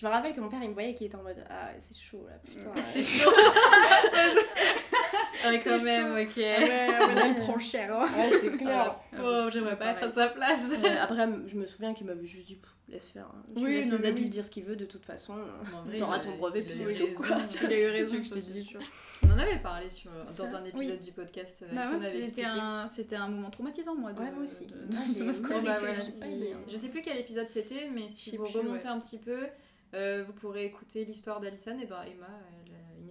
[0.00, 1.96] Je me rappelle que mon père il me voyait qui était en mode Ah, c'est
[1.96, 2.70] chaud là, putain.
[2.92, 3.30] C'est chaud.
[5.46, 6.22] Ouais, quand même, chaud.
[6.30, 6.44] ok.
[6.44, 7.94] Ah ouais, ah il prend cher.
[7.94, 8.08] hein.
[8.16, 8.98] Ouais, c'est clair.
[9.22, 10.72] Oh, j'aimerais pas être à sa place.
[11.00, 13.26] Après, je me souviens qu'il m'avait juste dit laisse faire.
[13.26, 13.42] hein.
[13.54, 14.30] Tu Oui, laisses les adultes oui.
[14.30, 15.34] dire ce qu'ils veulent de toute façon.
[15.76, 17.36] En vrai, T'auras ton brevet, puis a c'est eu tout, raison, quoi.
[17.48, 18.72] tu Il a eu raison, je te dis.
[19.24, 20.84] On en avait parlé sur, Ça, dans un oui.
[20.86, 21.64] épisode du podcast.
[21.70, 24.12] euh, Bah, c'était un, moment traumatisant, moi.
[24.12, 24.66] De, Ouais, moi aussi.
[24.66, 26.60] Bah, hein.
[26.70, 29.46] Je sais plus quel épisode c'était, mais si vous remontez un petit peu,
[29.94, 31.78] euh, vous pourrez écouter l'histoire d'Alison.
[31.78, 32.26] Et ben Emma,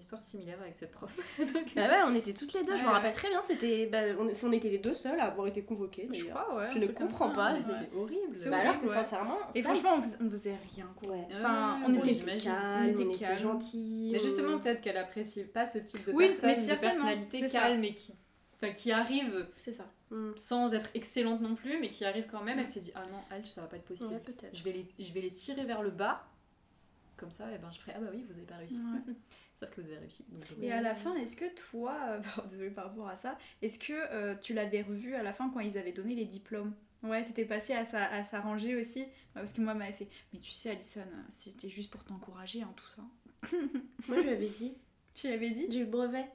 [0.08, 1.12] histoire similaire avec cette prof.
[1.76, 3.42] Bah ouais, on était toutes les deux, je me rappelle très bien.
[3.42, 6.08] C'était, bah, on, on était les deux seules à avoir été convoquées.
[6.14, 6.72] Je crois, ouais.
[6.72, 8.38] Je ne comprends pas, C'est horrible.
[8.46, 8.94] Bah horrible, alors que ouais.
[8.94, 11.10] sincèrement, Et ça, franchement, on on faisait rien, quoi.
[11.10, 11.28] ouais.
[11.36, 13.40] Enfin, on était calme, on était on était calme.
[13.40, 14.10] gentils.
[14.14, 17.84] Mais justement, peut-être qu'elle apprécie pas ce type de Oui, personne, mais de personnalité calme
[17.84, 18.14] et qui,
[18.56, 19.92] enfin, qui arrive C'est ça.
[20.10, 20.32] Hmm.
[20.38, 22.60] sans être excellente non plus, mais qui arrive quand même.
[22.60, 24.22] Elle s'est dit ah non, elle, ça va pas être possible.
[24.26, 24.50] Ouais.
[24.54, 26.26] Je vais les, je vais les tirer vers le bas.
[27.18, 28.82] Comme ça, et ben je ferai ah bah oui, vous avez pas réussi.
[28.82, 29.14] Ouais.
[29.56, 30.24] Sauf que vous avez réussi.
[30.30, 33.80] Donc, Et à la fin, est-ce que toi, euh, désolée par rapport à ça, est-ce
[33.80, 36.74] que euh, tu l'avais revu à la fin quand ils avaient donné les diplômes?
[37.04, 39.02] Ouais, t'étais passée à sa, à sa rangée aussi?
[39.02, 42.04] Ouais, Parce que moi, elle m'avait fait Mais tu sais, Alison, euh, c'était juste pour
[42.04, 43.02] t'encourager, hein, tout ça.
[44.08, 44.74] Moi, je lui avais dit,
[45.14, 45.68] Tu l'avais dit?
[45.70, 46.26] J'ai eu le brevet.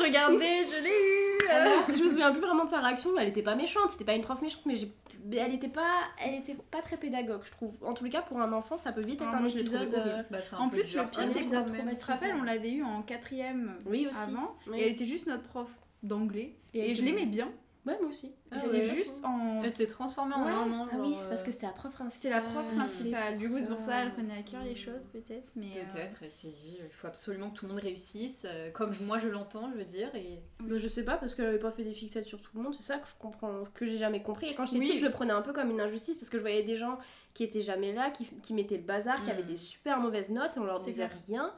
[0.00, 3.10] Regardez, je l'ai eu Alors, je me souviens plus vraiment de sa réaction.
[3.18, 4.92] Elle était pas méchante, c'était pas une prof méchante, mais j'ai-
[5.24, 7.76] mais elle était pas, elle était pas très pédagogue, je trouve.
[7.82, 9.84] En tous les cas, pour un enfant, ça peut vite être Ah, un l'ai trouvé
[9.84, 9.94] épisode.
[9.94, 10.16] horrible.
[10.18, 11.50] euh, Bah, un En plus, le pire, Un c'est qu'on
[11.94, 14.18] tu te rappelles, on l'avait eu en quatrième Oui aussi.
[14.18, 14.78] avant, Oui.
[14.80, 15.68] et elle était juste notre prof
[16.02, 17.48] d'anglais, Et je l'aimais bien.
[17.86, 18.30] Ouais, moi aussi.
[18.50, 18.60] Ah ouais.
[18.62, 19.62] c'est juste en...
[19.64, 20.50] Elle s'est transformée en Ouais.
[20.52, 20.86] un an.
[20.92, 22.12] Ah oui, c'est parce euh, que c'était la prof principale.
[22.12, 22.76] C'était la prof Mm.
[22.76, 25.66] principale, du coup c'est pour ça elle prenait à cœur les choses peut-être, mais...
[25.78, 28.92] euh, Peut-être, elle s'est dit, il faut absolument que tout le monde réussisse, euh, comme
[29.06, 30.14] moi je l'entends, je veux dire.
[30.14, 30.40] Et...
[30.60, 32.74] Bah, je sais pas parce qu'elle avait pas fait des fixettes sur tout le monde,
[32.74, 34.48] c'est ça que je comprends, que j'ai jamais compris.
[34.50, 34.86] Et quand j'étais Oui.
[34.86, 36.98] petite, je le prenais un peu comme une injustice parce que je voyais des gens
[37.32, 39.46] qui étaient jamais là, qui, qui mettaient le bazar, qui avaient Mm.
[39.46, 41.10] des super mauvaises notes et on leur disait clair.
[41.28, 41.54] rien.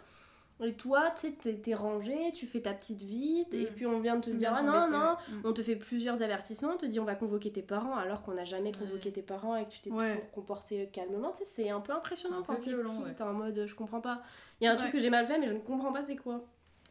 [0.60, 3.74] Et toi, tu sais, t'es- t'es rangé, tu fais ta petite vie, et Mm.
[3.74, 5.12] puis on vient de te on dire ah non, non.
[5.28, 5.40] Mm.
[5.44, 8.34] on te fait plusieurs avertissements, on te dit on va convoquer tes parents alors qu'on
[8.34, 10.14] n'a jamais convoqué tes parents et que tu t'es Ouais.
[10.14, 11.32] toujours comporté calmement.
[11.32, 13.14] Tu sais, c'est un peu impressionnant C'est un peu quand t'es violent, petit, ouais.
[13.14, 14.22] t'es en mode je comprends pas.
[14.60, 16.16] Il y a un truc que j'ai mal fait, mais je ne comprends pas c'est
[16.16, 16.44] quoi.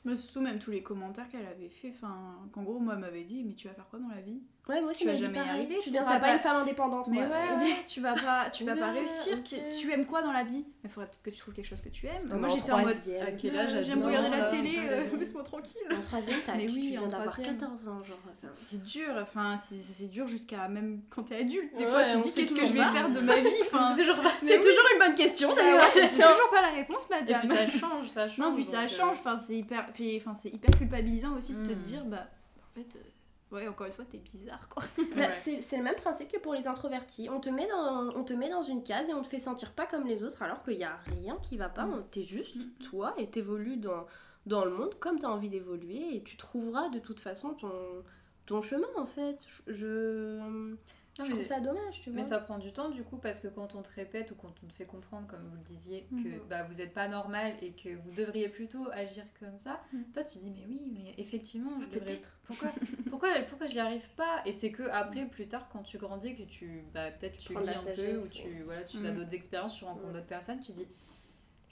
[0.03, 3.23] Mais surtout même tous les commentaires qu'elle avait fait, enfin, qu'en gros moi elle m'avait
[3.23, 4.41] dit mais tu vas faire quoi dans la vie?
[4.69, 6.55] Ouais, moi aussi, Tu vas jamais y arriver, Tu t'as deviendras pas pas- une femme
[6.57, 7.07] indépendante.
[7.09, 7.25] Mais ouais,
[7.87, 9.43] tu vas pas, tu vas pas réussir.
[9.43, 10.63] Tu, tu aimes quoi dans la vie?
[10.83, 12.27] Il faudrait peut-être que tu trouves quelque chose que tu aimes.
[12.29, 12.89] Non, Moi j'étais en mode.
[12.91, 13.25] troisième.
[13.25, 15.81] À quel âge euh, J'aime 12 regarder la là, télé, t'as euh, laisse-moi tranquille.
[15.91, 17.57] En troisième, t'as, Mais tu, oui, tu viens en d'avoir troisième.
[17.57, 18.17] 14 ans, genre.
[18.23, 21.75] enfin, C'est dur, enfin c'est c'est dur jusqu'à même quand t'es adulte.
[21.75, 23.49] Des Ouais, fois tu dis qu'est-ce que je vais faire de ma vie.
[24.43, 25.87] C'est toujours, une bonne question bah d'ailleurs.
[26.07, 27.39] c'est toujours pas la réponse, Et madame.
[27.39, 28.37] puis ça change, ça change.
[28.37, 29.17] Non, puis ça euh, change.
[29.19, 29.85] Enfin c'est hyper,
[30.17, 31.81] enfin c'est hyper culpabilisant aussi de te Mm.
[31.81, 32.27] dire bah
[32.59, 32.97] en fait.
[33.51, 34.83] Ouais, encore une fois, t'es bizarre quoi.
[34.97, 35.31] Bah, Ouais.
[35.31, 37.29] c'est, c'est le même principe que pour les introvertis.
[37.29, 39.73] On te, met dans, on te met dans une case et on te fait sentir
[39.73, 41.85] pas comme les autres alors qu'il y a rien qui va pas.
[41.85, 42.05] Mm.
[42.11, 44.05] T'es juste toi et t'évolues dans,
[44.45, 47.71] dans le monde comme t'as envie d'évoluer et tu trouveras de toute façon ton,
[48.45, 49.45] ton chemin en fait.
[49.67, 50.75] Je, je,
[51.19, 52.21] Non, je mais- trouve ça dommage, tu vois.
[52.21, 54.53] Mais ça prend du temps du coup parce que quand on te répète ou quand
[54.63, 56.41] on te fait comprendre, comme vous le disiez, que Mhm.
[56.49, 60.05] bah, vous n'êtes pas normal et que vous devriez plutôt agir comme ça, Mhm.
[60.13, 61.99] toi tu dis mais oui, mais effectivement, je devrais...
[62.15, 62.39] Peut-être.
[62.45, 62.69] Pourquoi,
[63.09, 64.41] pourquoi, pourquoi j'y arrive pas?
[64.45, 67.59] Et c'est que après, plus tard, quand tu grandis, que tu, bah, peut-être tu de
[67.59, 69.05] lis un peu ou tu, voilà, tu Mhm.
[69.05, 70.13] as d'autres expériences, tu rencontres Mhm.
[70.13, 70.87] d'autres personnes, tu dis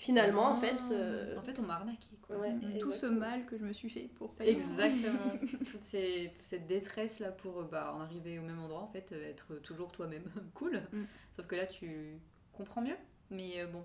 [0.02, 0.78] Finalement, en Ah, fait.
[0.94, 2.38] euh, en fait, on m'a arnaqué quoi.
[2.38, 2.54] Ouais.
[2.54, 2.78] Mhm.
[2.80, 4.50] Tout ce mal que je me suis fait pour rien.
[4.50, 5.30] Exactement.
[5.66, 8.88] toute, ces- toute cette détresse là pour euh, bah, en arriver au même endroit, en
[8.88, 10.24] fait, euh, être toujours toi-même.
[10.54, 10.82] cool.
[10.94, 11.04] Mm.
[11.36, 12.18] Sauf que là, tu
[12.54, 12.96] comprends mieux.
[13.30, 13.84] Mais euh, bon.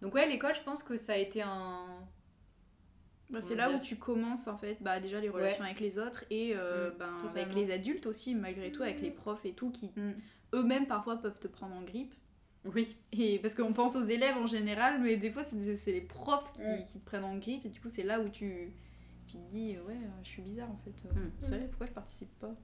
[0.00, 1.86] Donc, ouais, l'école, je pense que ça a été un.
[3.30, 6.24] Bah, c'est là où tu commences en fait bah, déjà les relations avec les autres
[6.30, 9.70] et euh, Mm, ben, avec les adultes aussi malgré tout avec les profs et tout
[9.72, 10.12] qui Mm.
[10.54, 12.14] eux-mêmes parfois peuvent te prendre en grippe
[12.64, 12.96] Oui.
[13.12, 16.52] et parce qu'on pense aux élèves en général mais des fois c'est c'est les profs
[16.52, 16.84] qui, Mm.
[16.86, 18.72] qui te prennent en grippe et du coup c'est là où tu,
[19.26, 21.30] tu te dis ouais je suis bizarre en fait Mm.
[21.40, 22.54] c'est vrai pourquoi je participe pas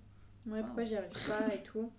[0.46, 1.90] Ouais, pourquoi j'y arrive pas et tout.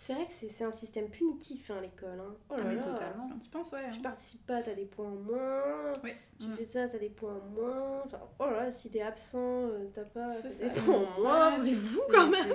[0.00, 2.18] C'est vrai que c'est, c'est un système punitif, hein, l'école.
[2.18, 2.34] hein.
[2.50, 2.82] Oh là Oui, là.
[2.82, 3.30] totalement.
[3.40, 4.02] Tu penses ouais Tu hein.
[4.02, 5.92] participes pas, t'as des points en moins.
[6.40, 6.56] Tu Mm.
[6.56, 8.02] fais ça, t'as des points en moins.
[8.04, 9.38] Enfin, oh là là, si t'es absent,
[9.68, 10.68] euh, t'as pas des ça.
[10.70, 11.52] points en moins.
[11.52, 12.48] Ouais, c'est fou quand même.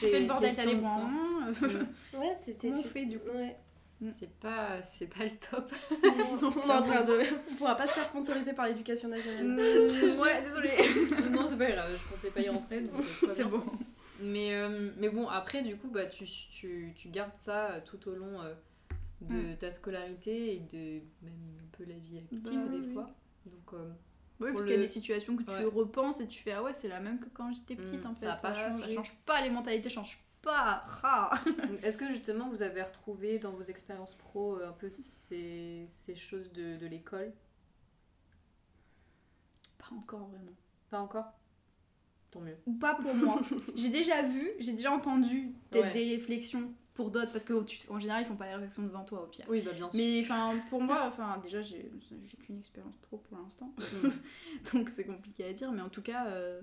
[0.00, 1.46] tu fais le bordel t'as les points en moins
[2.18, 2.68] Ouais, c'était.
[2.68, 3.56] Comment on tu- fait, du coup Ouais.
[4.14, 5.72] C'est pas, c'est pas le top.
[6.02, 6.38] on
[6.68, 7.20] est en train de.
[7.50, 9.44] On pourra pas se faire sponsoriser par l'éducation nationale.
[9.46, 9.58] Mm,
[10.20, 10.68] ouais désolé
[11.30, 12.80] non, c'est pas grave, je comptais pas y rentrer.
[12.82, 13.62] Donc, euh, c'est bon
[14.20, 18.08] Mais, euh, mais bon, après, du coup, bah, tu, tu, tu gardes ça euh, tout
[18.08, 18.54] au long euh,
[19.20, 19.56] de Mm.
[19.56, 22.92] ta scolarité et de même un peu la vie active Bah, des oui.
[22.92, 23.06] fois.
[23.46, 23.90] Donc, euh,
[24.40, 25.62] Ouais, Pour parce qu'il y a le- des situations que tu Ouais.
[25.64, 28.14] repenses et tu fais ah ouais c'est la même que quand j'étais petite Mm, en
[28.14, 28.94] ça fait a pas Ah, ça changé.
[28.96, 31.30] change pas les mentalités changent pas
[31.82, 36.14] est-ce que justement vous avez retrouvé dans vos expériences pro euh, un peu ces, ces
[36.14, 37.32] choses de, de l'école?
[39.78, 40.52] Pas encore vraiment
[40.90, 41.32] Pas encore?
[42.30, 42.56] Tant mieux.
[42.66, 43.40] ou pas pour moi
[43.76, 45.92] j'ai déjà vu j'ai déjà entendu peut-être Ouais.
[45.92, 49.26] des réflexions pour d'autres parce qu'en général ils font pas les réflexions devant toi au
[49.26, 49.96] pire Oui, bah bien sûr.
[49.96, 54.08] mais enfin pour moi enfin déjà j'ai j'ai qu'une expérience pro pour l'instant Mm.
[54.72, 56.60] donc c'est compliqué à dire mais en tout cas euh,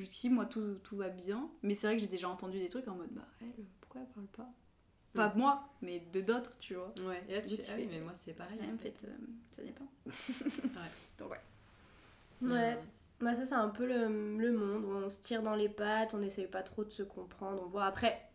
[0.00, 2.88] jusqu'ici moi tout, tout va bien mais c'est vrai que j'ai déjà entendu des trucs
[2.88, 4.52] en mode bah elle pourquoi elle parle pas?
[5.12, 7.74] Pas moi mais de d'autres tu vois Ouais, et là tu Oui, fais, tu ah
[7.76, 8.60] oui, mais moi c'est pareil.
[8.62, 9.16] en fait euh,
[9.50, 9.86] ça dépend
[11.18, 11.40] donc ouais
[12.42, 12.78] Ouais.
[13.20, 16.14] Bah ça c'est un peu le, le monde où on se tire dans les pattes,
[16.14, 18.26] on essaye pas trop de se comprendre, on voit après.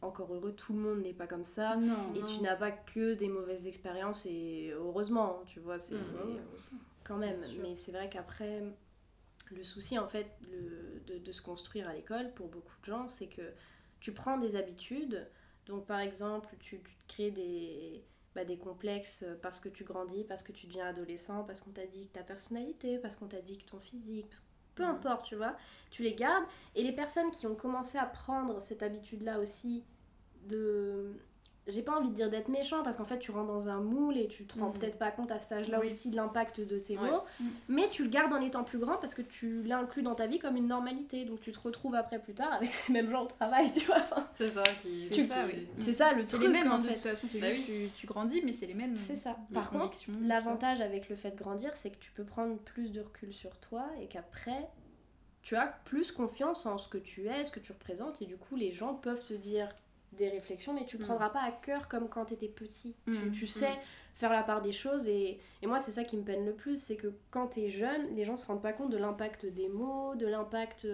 [0.00, 1.76] Encore heureux, tout le monde n'est pas comme ça.
[1.76, 2.26] non Et non.
[2.26, 6.38] tu n'as pas que des mauvaises expériences et heureusement, hein, tu vois, c'est euh,
[7.04, 7.40] quand même.
[7.62, 8.62] Mais c'est vrai qu'après,
[9.54, 13.08] le souci en fait le- de, de se construire à l'école pour beaucoup de gens,
[13.08, 13.52] c'est que
[14.00, 15.28] tu prends des habitudes.
[15.66, 20.24] Donc par exemple, tu, tu te crées des, bah, des complexes parce que tu grandis,
[20.24, 23.40] parce que tu deviens adolescent, parce qu'on t'a dit que ta personnalité, parce qu'on t'a
[23.42, 24.90] dit que ton physique, parce que- peu Mhm.
[24.90, 25.56] importe, tu vois,
[25.90, 26.44] tu les gardes.
[26.74, 29.84] Et les personnes qui ont commencé à prendre cette habitude-là aussi
[30.48, 31.12] de
[31.68, 34.16] j'ai pas envie de dire d'être méchant parce qu'en fait tu rentres dans un moule
[34.16, 34.78] et tu te rends Mhm.
[34.78, 35.86] peut-être pas compte à cet âge-là Oui.
[35.86, 37.10] aussi de l'impact de tes Ouais.
[37.10, 37.50] mots, Mhm.
[37.68, 40.38] mais tu le gardes en étant plus grand parce que tu l'inclus dans ta vie
[40.40, 43.26] comme une normalité, donc tu te retrouves après plus tard avec ces mêmes gens au
[43.28, 43.98] travail, tu vois.
[43.98, 44.62] Enfin, C'est ça.
[44.80, 45.66] C'est ça, oui.
[45.78, 46.94] c'est ça le C'est truc les mêmes, hein, en de fait.
[46.94, 47.26] toute façon.
[47.30, 48.96] C'est Bah juste, tu, tu grandis, mais c'est les mêmes.
[48.96, 49.36] C'est ça.
[49.54, 49.98] Par contre.
[50.22, 53.56] L'avantage avec le fait de grandir, c'est que tu peux prendre plus de recul sur
[53.58, 54.68] toi et qu'après,
[55.42, 58.36] tu as plus confiance en ce que tu es, ce que tu représentes, et du
[58.36, 59.68] coup, les gens peuvent te dire
[60.12, 61.06] des réflexions, mais tu ne Mm.
[61.06, 62.94] prendras pas à cœur comme quand tu étais petit.
[63.06, 63.32] Tu, Mm.
[63.32, 63.78] tu sais
[64.14, 66.80] faire la part des choses, et, et moi, c'est ça qui me peine le plus,
[66.80, 69.68] c'est que quand tu es jeune, les gens se rendent pas compte de l'impact des
[69.68, 70.86] mots, de l'impact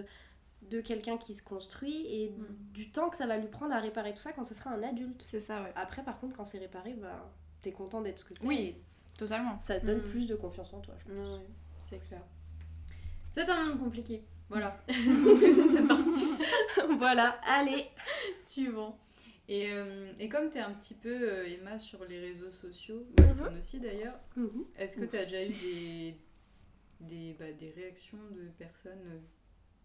[0.63, 2.47] de quelqu'un qui se construit, et Mm.
[2.73, 4.83] du temps que ça va lui prendre à réparer tout ça quand ce sera un
[4.83, 5.25] adulte.
[5.29, 5.73] C'est ça, ouais.
[5.75, 7.29] Après, par contre, quand c'est réparé, bah,
[7.61, 8.47] t'es content d'être ce que t'es.
[8.47, 8.77] Oui,
[9.17, 9.59] totalement.
[9.59, 10.11] Ça te donne Mm.
[10.11, 11.39] plus de confiance en toi, je pense.
[11.41, 11.47] Ouais,
[11.81, 12.23] c'est clair.
[13.31, 14.23] C'est un monde compliqué.
[14.49, 14.79] Voilà.
[14.89, 16.25] Conclusion de cette partie.
[16.99, 17.87] voilà, allez.
[18.43, 18.97] Suivant.
[19.49, 23.07] Et, euh, et comme tu es un petit peu, euh, Emma, sur les réseaux sociaux,
[23.19, 24.19] Alison aussi d'ailleurs,
[24.77, 25.09] est-ce que Mhm.
[25.09, 26.15] tu as déjà eu des,
[27.01, 29.19] des, bah, des réactions de personnes euh,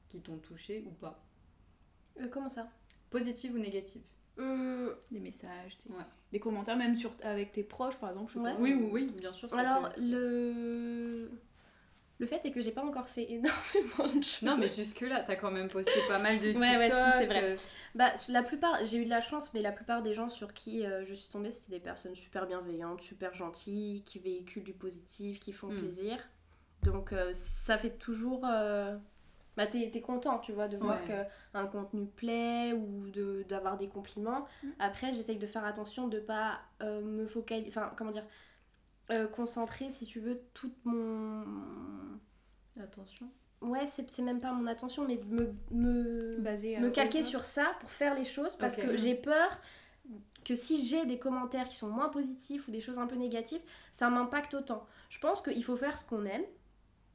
[0.09, 1.25] qui t'ont touché ou pas?
[2.19, 2.69] Euh, comment ça?
[3.09, 4.03] Positives ou négatives?
[4.37, 6.03] Hum, Des messages, des, Ouais.
[6.33, 8.29] des commentaires, même sur, avec tes proches, par exemple.
[8.29, 8.53] je sais Ouais.
[8.53, 8.59] pas.
[8.59, 9.49] Oui, oui, oui, bien sûr.
[9.49, 11.31] ça Alors, peut être- le...
[12.23, 14.41] le fait est que j'ai pas encore fait énormément de choses.
[14.43, 16.77] Non, mais jusque-là, t'as quand même posté pas mal de Ouais, TikTok.
[16.79, 17.43] ouais, si, c'est vrai.
[17.43, 17.55] euh,
[17.95, 20.85] Bah, la plupart, j'ai eu de la chance, mais la plupart des gens sur qui
[20.85, 25.39] euh, je suis tombée, c'était des personnes super bienveillantes, super gentilles, qui véhiculent du positif,
[25.39, 25.79] qui font Mm.
[25.79, 26.17] plaisir.
[26.83, 28.45] Donc, euh, ça fait toujours.
[28.45, 28.97] euh,
[29.55, 31.27] Bah, t'es content, tu vois, de voir Ouais.
[31.53, 34.47] qu'un contenu plaît ou de- d'avoir des compliments.
[34.63, 34.67] Mm.
[34.79, 37.67] Après, j'essaye de faire attention de pas me focaliser.
[37.69, 38.25] Enfin, comment dire
[39.11, 41.43] euh, Concentrer, si tu veux, toute mon.
[42.81, 43.29] Attention.
[43.61, 47.71] Ouais, c'est même pas mon attention, mais de me, me, Basé, me calquer sur ça
[47.79, 49.49] pour faire les choses parce que j'ai peur
[50.43, 53.61] que si j'ai des commentaires qui sont moins positifs ou des choses un peu négatives,
[53.93, 54.85] ça m'impacte autant.
[55.09, 56.43] Je pense qu'il faut faire ce qu'on aime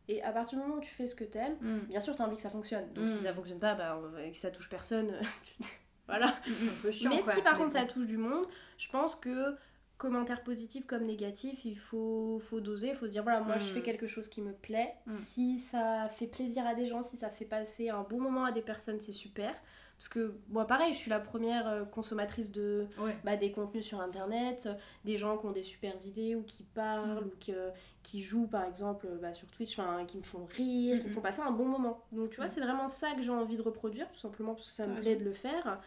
[0.07, 1.79] et à partir du moment où tu fais ce que t'aimes, Mm.
[1.89, 2.91] bien sûr, t'as envie que ça fonctionne.
[2.95, 3.09] Donc Mm.
[3.09, 5.13] si ça fonctionne pas, bah, et que ça touche personne,
[6.09, 6.29] voilà.
[6.29, 7.35] Un peu chiant, Mais quoi.
[7.35, 8.47] si par contre ça touche du monde,
[8.79, 9.55] je pense que
[9.99, 13.65] commentaires positifs comme négatifs, il faut, faut doser, il faut se dire voilà, moi je
[13.71, 13.75] Mm.
[13.75, 14.95] fais quelque chose qui me plaît.
[15.07, 15.13] Mm.
[15.13, 18.53] Si ça fait plaisir à des gens, si ça fait passer un bon moment à
[18.53, 19.53] des personnes, c'est super.
[19.99, 23.17] Parce que moi pareil, je suis la première euh, consommatrice de Ouais.
[23.25, 26.63] bah, des contenus sur internet, euh, des gens qui ont des super idées ou qui
[26.63, 27.27] parlent Mm.
[27.27, 27.71] ou qui, euh,
[28.05, 31.41] qui jouent par exemple bah, sur Twitch, qui me font rire, qui me font passer
[31.43, 32.05] un bon moment.
[32.13, 32.51] Donc tu vois, Mm.
[32.51, 35.17] c'est vraiment ça que j'ai envie de reproduire, tout simplement parce que ça me plaît
[35.17, 35.81] de le faire.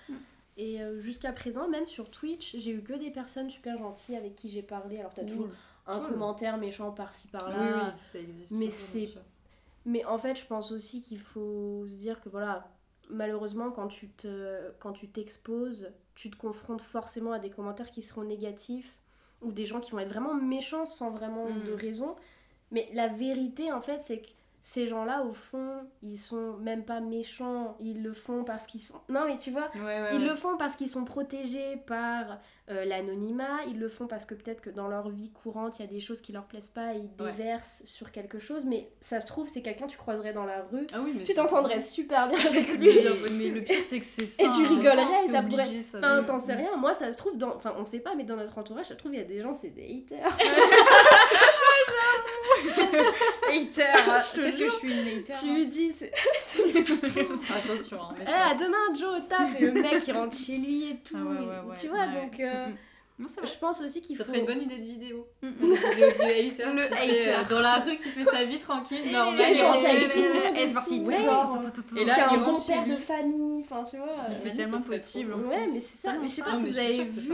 [0.57, 4.35] Et euh, jusqu'à présent, même sur Twitch, j'ai eu que des personnes super gentilles avec
[4.35, 4.99] qui j'ai parlé.
[4.99, 5.47] Alors t'as toujours
[5.87, 6.09] un Cool.
[6.09, 7.57] commentaire méchant par-ci par-là.
[7.59, 8.51] Oui, oui, ça existe.
[8.51, 9.13] Mais c'est-.
[9.85, 12.69] Mais en fait, je pense aussi qu'il faut se dire que voilà,
[13.09, 18.01] malheureusement, quand tu te, quand tu t'exposes, tu te confrontes forcément à des commentaires qui
[18.03, 18.97] seront négatifs
[19.41, 21.63] ou des gens qui vont être vraiment méchants sans vraiment Mm.
[21.65, 22.15] de raison.
[22.71, 24.27] Mais la vérité, en fait, c'est que
[24.61, 27.75] ces gens-là, au fond, ils sont même pas méchants.
[27.79, 29.01] Ils le font parce qu'ils sont.
[29.09, 30.29] Non, mais tu vois, Ouais, ouais, ils ouais.
[30.29, 32.37] le font parce qu'ils sont protégés par
[32.69, 35.85] euh, l'anonymat, ils le font parce que peut-être que dans leur vie courante, il y
[35.85, 39.19] a des choses qui leur plaisent pas et ils déversent sur quelque chose, mais ça
[39.19, 41.81] se trouve, c'est quelqu'un que tu croiserais dans la rue, Ah oui, mais tu t'entendrais
[41.81, 42.89] super bien avec lui.
[43.31, 44.43] Mais, le pire, c'est que c'est ça.
[44.43, 44.67] Et tu hein.
[44.69, 45.97] rigolerais, C'est ça pourrait- obligé, ça.
[45.97, 47.55] Enfin, t'en sais rien, moi ça se trouve, dans...
[47.55, 49.41] enfin on sait pas, mais dans notre entourage, ça se trouve, il y a des
[49.41, 50.37] gens, c'est des haters.
[53.47, 53.81] Hater.
[54.27, 54.69] Je te Peut-être que jure.
[54.71, 55.33] je suis une hater.
[55.39, 55.53] tu hein.
[55.53, 56.11] lui dis, c'est-
[57.55, 60.89] Attention, hein, Eh, à demain Joe au taf, et le mec il rentre chez lui
[60.91, 61.15] et tout.
[61.17, 62.21] Ah ouais, ouais, ouais, tu vois, ouais.
[62.21, 62.67] donc euh,
[63.19, 63.27] Mm, mm.
[63.37, 64.29] Non, je pense aussi qu'il Ça faut.
[64.31, 65.27] ferait une bonne idée de vidéo.
[65.43, 65.73] Une mm.
[65.75, 67.49] vidéo du hater, Le fait, euh, hater.
[67.53, 69.11] dans la rue qui fait sa vie tranquille, et
[69.55, 71.03] gentil avec tout le monde Eh, c'est parti.
[71.97, 74.07] Et là, il un bon père de famille, enfin tu vois.
[74.27, 75.33] C'est tellement ça possible.
[75.35, 76.13] Ouais, mais c'est ça.
[76.19, 76.45] Mais je sais ça.
[76.45, 77.33] pas Ah, si vous avez vu.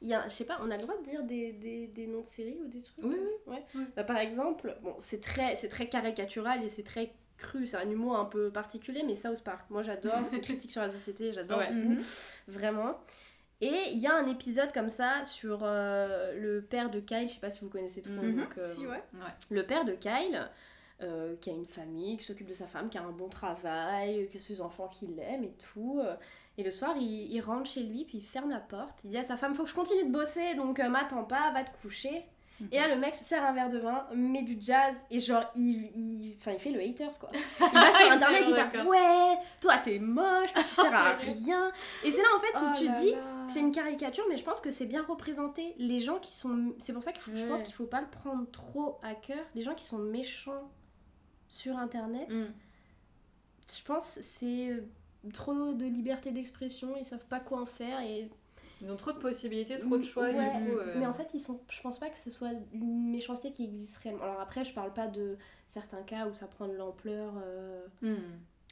[0.00, 2.06] Il y a, je sais pas, on a le droit de dire des, des, des
[2.06, 3.52] noms de séries ou des trucs Oui, oui.
[3.54, 3.64] Ouais.
[3.74, 3.84] Oui.
[3.96, 7.88] Bah, par exemple, bon, c'est très, c'est très caricatural et c'est très cru, c'est un
[7.88, 11.58] humour un peu particulier, mais South Park, moi j'adore, c'est critique sur la société, j'adore
[11.58, 11.70] Ouais.
[11.72, 12.00] Mhm.
[12.48, 12.98] vraiment.
[13.60, 17.34] Et il y a un épisode comme ça sur euh, le père de Kyle, je
[17.34, 18.12] sais pas si vous connaissez trop.
[18.12, 18.36] Mhm.
[18.38, 19.02] donc, euh, Si, ouais.
[19.50, 20.48] Le père de Kyle,
[21.00, 24.28] euh, qui a une famille, qui s'occupe de sa femme, qui a un bon travail,
[24.28, 26.00] que ses enfants qui l'aiment et tout.
[26.58, 29.04] Et le soir, il, il rentre chez lui, puis il ferme la porte.
[29.04, 31.50] Il dit à sa femme Faut que je continue de bosser, donc euh, m'attends pas,
[31.52, 32.24] va te coucher.
[32.72, 35.44] Et là, le mec se sert un verre de vin, met du jazz, et genre,
[35.54, 37.30] il, il, enfin, il fait le haters quoi.
[37.32, 38.84] Il va sur Il internet, il d'accord.
[38.88, 41.70] Ouais, toi t'es moche, toi tu sers à rien.
[42.02, 43.14] Et c'est là en fait Oh où tu te dis
[43.46, 45.72] c'est une caricature, mais je pense que c'est bien représenté.
[45.78, 46.74] Les gens qui sont.
[46.80, 49.38] C'est pour ça que je pense qu'il faut pas le prendre trop à cœur.
[49.54, 50.68] Les gens qui sont méchants
[51.48, 52.46] sur internet, Mm.
[53.72, 54.82] je pense que c'est
[55.32, 58.30] trop de liberté d'expression, ils savent pas quoi en faire et
[58.80, 60.38] Ils ont trop de possibilités, trop de choix, Ouais, du
[60.70, 60.76] coup.
[60.78, 63.64] euh, Mais en fait, ils sont, je pense pas que ce soit une méchanceté qui
[63.64, 64.22] existe réellement.
[64.22, 67.32] Alors après, je parle pas de certains cas où ça prend de l'ampleur.
[67.44, 68.16] euh, hmm.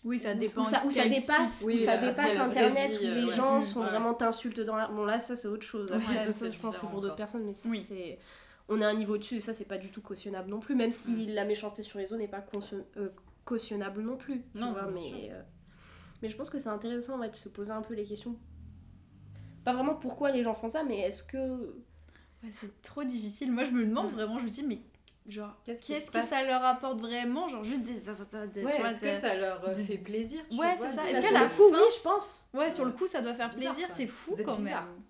[0.05, 0.63] Oui, ça dépend.
[0.63, 1.63] Où ça, où ça dépasse.
[1.67, 3.33] Oui, où ça dépasse Internet, vie, où euh, les ouais.
[3.33, 3.87] gens Mm, sont ouais.
[3.89, 4.87] vraiment t'insultent dans la...
[4.87, 5.91] Bon là, ça c'est autre chose.
[5.91, 7.55] Après, ça, je pense c'est pour d'autres personnes, mais.
[7.69, 7.81] Oui.
[7.81, 8.19] c'est-
[8.69, 10.75] On est à un niveau dessus et ça, c'est pas du tout cautionnable non plus,
[10.77, 11.31] même si Mm.
[11.35, 13.09] la méchanceté sur les réseaux n'est pas caution- euh,
[13.45, 14.43] cautionnable non plus.
[14.55, 15.41] Non, vois, mais, euh,
[16.23, 18.37] mais je pense que c'est intéressant ouais, de se poser un peu les questions.
[19.65, 21.39] Pas vraiment pourquoi les gens font ça, mais est-ce que
[22.43, 23.51] Ouais, c'est trop difficile.
[23.51, 24.15] Moi, je me demande Mm.
[24.15, 24.79] vraiment, je me dis, mais
[25.27, 27.49] genre, Qu'est-ce que ça leur apporte vraiment?
[27.49, 27.95] Genre, juste des.
[27.95, 31.11] des- des- Ouais, tu vois, est-ce que ça leur euh, fait plaisir Ouais, c'est ça.
[31.11, 32.47] Est-ce qu'à la le coup, fin- oui, je pense.
[32.55, 33.97] Ouais, sur le coup, ça doit faire bizarre, plaisir, quoi.
[33.97, 34.85] c'est fou quand bizarre.
[34.85, 35.03] même.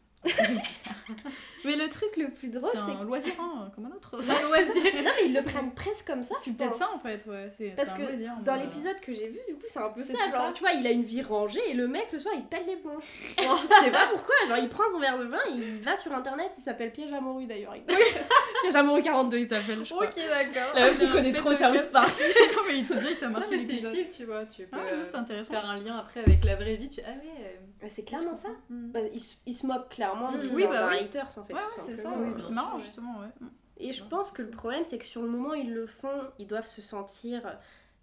[1.65, 4.17] Mais le truc le plus drôle, C'est un loisir, hein, comme un autre.
[4.23, 4.83] C'est un loisir.
[5.05, 7.49] Non, mais ils le prennent presque comme ça, C'est peut-être ça en fait, ouais.
[7.57, 8.63] c'est- Parce un que loisir, dans moi.
[8.65, 10.15] l'épisode que j'ai vu, du coup, c'est un peu ça.
[10.15, 10.31] ça.
[10.31, 12.67] Genre, tu vois, il a une vie rangée et le mec, le soir, il pète
[12.67, 12.99] les plombs.
[13.43, 14.35] Genre, tu sais pas pourquoi.
[14.49, 17.47] Genre, il prend son verre de vin, il va sur internet, il s'appelle Piège amoureux
[17.47, 17.75] d'ailleurs.
[17.77, 17.85] Il-
[18.63, 20.07] Piège amoureux 42, il s'appelle, je crois.
[20.07, 20.75] Ok, d'accord.
[20.75, 22.17] La meuf qui connaît trop South Park.
[22.21, 24.45] non, mais c'est bien, il t'a Non, marqué mais c'est utile, tu vois.
[24.47, 25.53] Tu peux Ah, euh, intéressant.
[25.53, 26.97] faire un lien après avec la vraie vie.
[27.05, 27.57] Ah ouais.
[27.83, 28.49] euh, c'est clairement ça.
[28.71, 28.91] hmm.
[28.93, 30.43] Bah, il, il se moque clairement Mm.
[30.55, 30.99] Oui, bah oui.
[31.05, 31.55] haters en fait.
[31.55, 32.11] Ouais, c'est ça.
[32.17, 33.49] oui, marrant, justement, ouais.
[33.79, 36.47] Et je pense que le problème, c'est que sur le moment, ils le font, ils
[36.47, 37.43] doivent se sentir,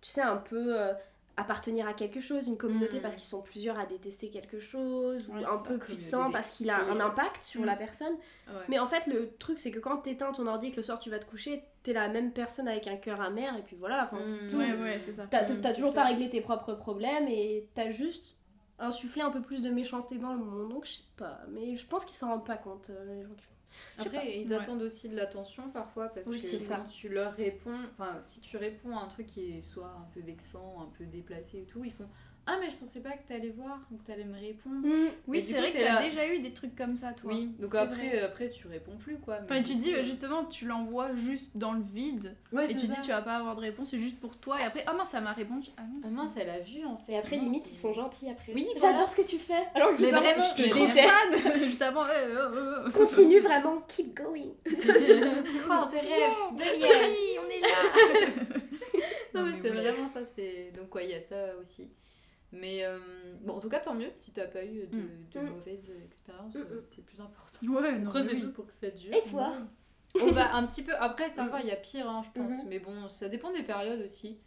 [0.01, 0.93] tu sais, un peu euh,
[1.35, 3.01] appartenir à quelque chose, une communauté, Mm.
[3.01, 6.69] parce qu'ils sont plusieurs à détester quelque chose, ou Ouais, un peu puissant parce qu'il
[6.69, 7.65] a un impact sur Mm.
[7.65, 8.13] la personne.
[8.47, 8.53] Ouais.
[8.69, 10.99] Mais en fait, le truc, c'est que quand t'éteins ton ordi et que le soir
[10.99, 14.03] tu vas te coucher, t'es la même personne avec un cœur amer, et puis voilà,
[14.11, 14.49] enfin, c'est Mm.
[14.51, 14.57] tout.
[14.57, 15.25] Ouais, ouais, c'est ça.
[15.27, 18.37] T'as Mm, toujours pas réglé tes propres problèmes, et t'as juste
[18.84, 21.39] insufflé un peu plus de méchanceté dans le monde, donc je sais pas.
[21.52, 23.50] Mais je pense qu'ils s'en rendent pas compte, euh, les gens qui font.
[23.98, 24.04] Pas.
[24.04, 24.56] Après, ils Ouais.
[24.56, 26.78] attendent aussi de l'attention parfois parce Oui, que c'est ça.
[26.78, 30.08] quand tu leur réponds, enfin, si tu réponds à un truc qui est soit un
[30.13, 32.08] peu vexant, un peu déplacé et tout, ils font
[32.45, 34.86] Ah, mais je pensais pas que t'allais voir que t'allais me répondre.
[35.27, 37.32] Oui, Et du c'est vrai que t'as là- déjà eu des trucs comme ça, toi.
[37.32, 38.19] Oui, donc après, vrai.
[38.21, 39.39] euh, après, tu réponds plus quoi.
[39.39, 42.36] mais Enfin, tu dis, bah, euh, justement, tu l'envoies juste dans le vide.
[42.51, 44.60] ouais, Et tu dis, tu vas pas avoir de réponse, c'est juste pour toi.
[44.60, 45.69] Et après, ah mince, ça m'a répondu.
[45.77, 46.03] Ah mince.
[46.06, 47.13] Ah mince, elle a vu en fait.
[47.13, 48.51] Et après, Non, limite, ils sont gentils après.
[48.53, 49.63] Oui, J'adore ce que tu fais.
[49.73, 51.10] Alors que avant, vraiment, je te suis déteste.
[51.10, 52.91] fan Juste avant, euh, euh, euh.
[52.91, 54.51] Continue vraiment, keep going.
[55.63, 56.10] Crois en tes rêves.
[56.51, 58.43] Oui, on est là
[59.34, 59.77] Non, mais c'est oui.
[59.77, 60.19] vraiment ça.
[60.36, 61.89] C'est donc ouais, il y a ça aussi.
[62.55, 62.99] Mais euh,
[63.41, 65.09] bon, en tout cas, tant mieux si t'as pas eu de, Mm.
[65.33, 65.49] de Mm.
[65.49, 66.83] mauvaises expériences, Mm, euh, mm.
[66.87, 67.67] c'est plus important.
[67.67, 68.51] Ouais, non, Creuse mais les oui.
[68.51, 69.13] pour que ça dure.
[69.15, 69.53] Et toi
[70.21, 70.93] On va un petit peu.
[70.99, 72.51] Après, ça va, il y a pire, hein, je pense.
[72.63, 72.69] Mhm.
[72.69, 74.37] Mais bon, ça dépend des périodes aussi.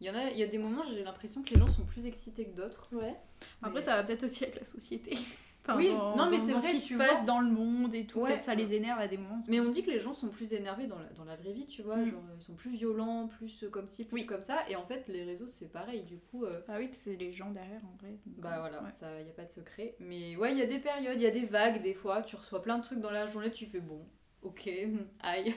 [0.00, 1.84] Il y en a, il y a des moments, j'ai l'impression que les gens sont
[1.84, 2.86] plus excités que d'autres.
[2.92, 3.14] Ouais.
[3.62, 5.16] Après, ça va peut-être aussi avec la société.
[5.68, 8.20] Enfin, Oui, dans, non, mais c'est ce qui se passe dans le monde et tout.
[8.20, 8.26] Ouais.
[8.26, 9.42] Peut-être ça les énerve à des moments.
[9.48, 11.66] Mais on dit que les gens sont plus énervés dans la, dans la vraie vie,
[11.66, 11.96] tu vois.
[11.96, 12.10] Mm.
[12.10, 14.26] Genre, ils sont plus violents, plus euh, comme ci, plus Oui.
[14.26, 14.58] comme ça.
[14.68, 16.04] Et en fait, les réseaux, c'est pareil.
[16.04, 18.12] Du coup, euh, Bah oui, c'est les gens derrière en vrai.
[18.26, 18.90] donc, bah euh, voilà, ouais.
[18.92, 19.96] ça, y a pas de secret.
[19.98, 22.22] Mais ouais, il y a des périodes, il y a des vagues, des fois.
[22.22, 24.06] Tu reçois plein de trucs dans la journée, tu fais bon,
[24.42, 24.68] ok,
[25.20, 25.54] aïe.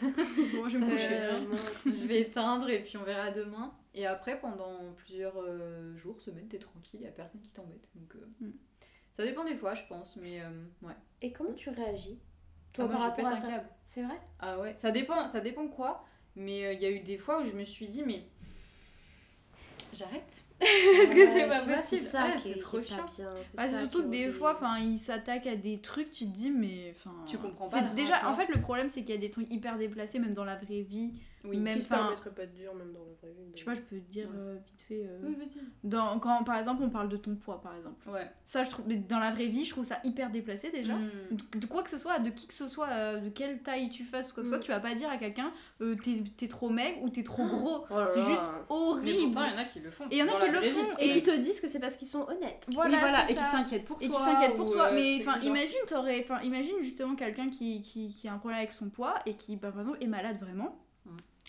[0.55, 3.73] Bon, je vais me euh, je vais éteindre et puis on verra demain.
[3.95, 7.89] Et après, pendant plusieurs euh, jours, semaines, t'es tranquille, y a personne qui t'embête.
[7.95, 8.51] Donc, euh, Mm.
[9.19, 10.49] Ça dépend des fois, je pense, mais euh,
[10.81, 10.93] ouais.
[11.21, 13.47] Et comment tu réagis Ah, Toi, moi, par je rapport pète à un ça?
[13.47, 13.69] câble.
[13.85, 14.19] C'est vrai?
[14.39, 16.05] Ah ouais, ça dépend, ça dépend quoi.
[16.35, 18.23] Mais il y a eu des fois où je me suis dit, mais
[19.93, 20.43] j'arrête.
[20.59, 22.01] Parce que c'est Ouais, pas tu vois, possible.
[22.01, 22.95] C'est ça Ouais, qui est, c'est trop pas chiant.
[22.97, 23.29] bien.
[23.43, 26.25] c'est Bah, c'est ça surtout que des fois, enfin, ils s'attaquent à des trucs, tu
[26.25, 27.15] te dis, mais enfin.
[27.25, 29.51] Tu comprends pas c'est Déjà, en fait, le problème, c'est qu'il y a des trucs
[29.51, 31.13] hyper déplacés, même dans la vraie vie.
[31.45, 31.59] Oui.
[31.59, 33.51] même Qui se enfin, permettrait pas de dire, même dans la vraie vie.
[33.53, 34.35] Je sais pas, je peux te dire Ouais.
[34.37, 35.03] euh, vite fait.
[35.05, 35.61] euh, Oui, vas-y.
[35.83, 38.09] dans, quand, par exemple, on parle de ton poids, par exemple.
[38.09, 38.29] Ouais.
[38.43, 40.95] Ça, je trouve, mais dans la vraie vie, je trouve ça hyper déplacé déjà.
[40.95, 41.09] Mm.
[41.31, 43.89] De, de quoi que ce soit, de qui que ce soit, euh, de quelle taille
[43.89, 44.63] tu fasses ou quoi que ce soit, Mm.
[44.63, 47.85] tu vas pas dire à quelqu'un euh, t'es t'es trop maigre ou t'es trop gros.
[47.89, 48.25] Oh là c'est là.
[48.27, 49.31] juste horrible.
[49.33, 50.03] pourtant, il y en a qui le font.
[50.05, 50.97] Et il y en a qui le font.
[50.99, 52.67] Et Et- qui te disent que c'est parce qu'ils sont honnêtes.
[52.73, 54.17] Voilà, oui, voilà, c'est et qui s'inquiètent pour et toi.
[54.17, 54.91] qui s'inquiète pour ou, toi.
[54.91, 59.15] mais imagine, t'aurais, imagine justement quelqu'un qui, qui, qui a un problème avec son poids
[59.25, 60.88] et qui, bah, par exemple, est malade vraiment, Mm.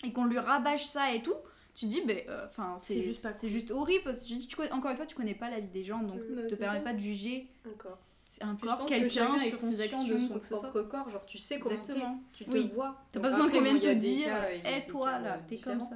[0.03, 1.35] Et qu'on lui rabâche ça et tout.
[1.73, 3.49] Tu dis, ben, euh, enfin, c'est C'est juste pas c'est cool.
[3.49, 4.03] juste horrible.
[4.03, 5.83] Parce que tu dis, tu connais- encore une fois, tu connais pas la vie des
[5.83, 6.83] gens, donc Mm, ne te c'est permets ça.
[6.83, 7.97] pas de juger Encore.
[8.41, 11.09] Un corps, que quelqu'un est sur ses actions, de son que propre corps.
[11.09, 11.93] Genre, tu sais comment t'es,
[12.33, 12.71] tu te Oui.
[12.73, 12.97] vois.
[13.11, 15.95] T'as pas besoin qu'on vienne te dire, hé des toi là, euh, t'es comme ça.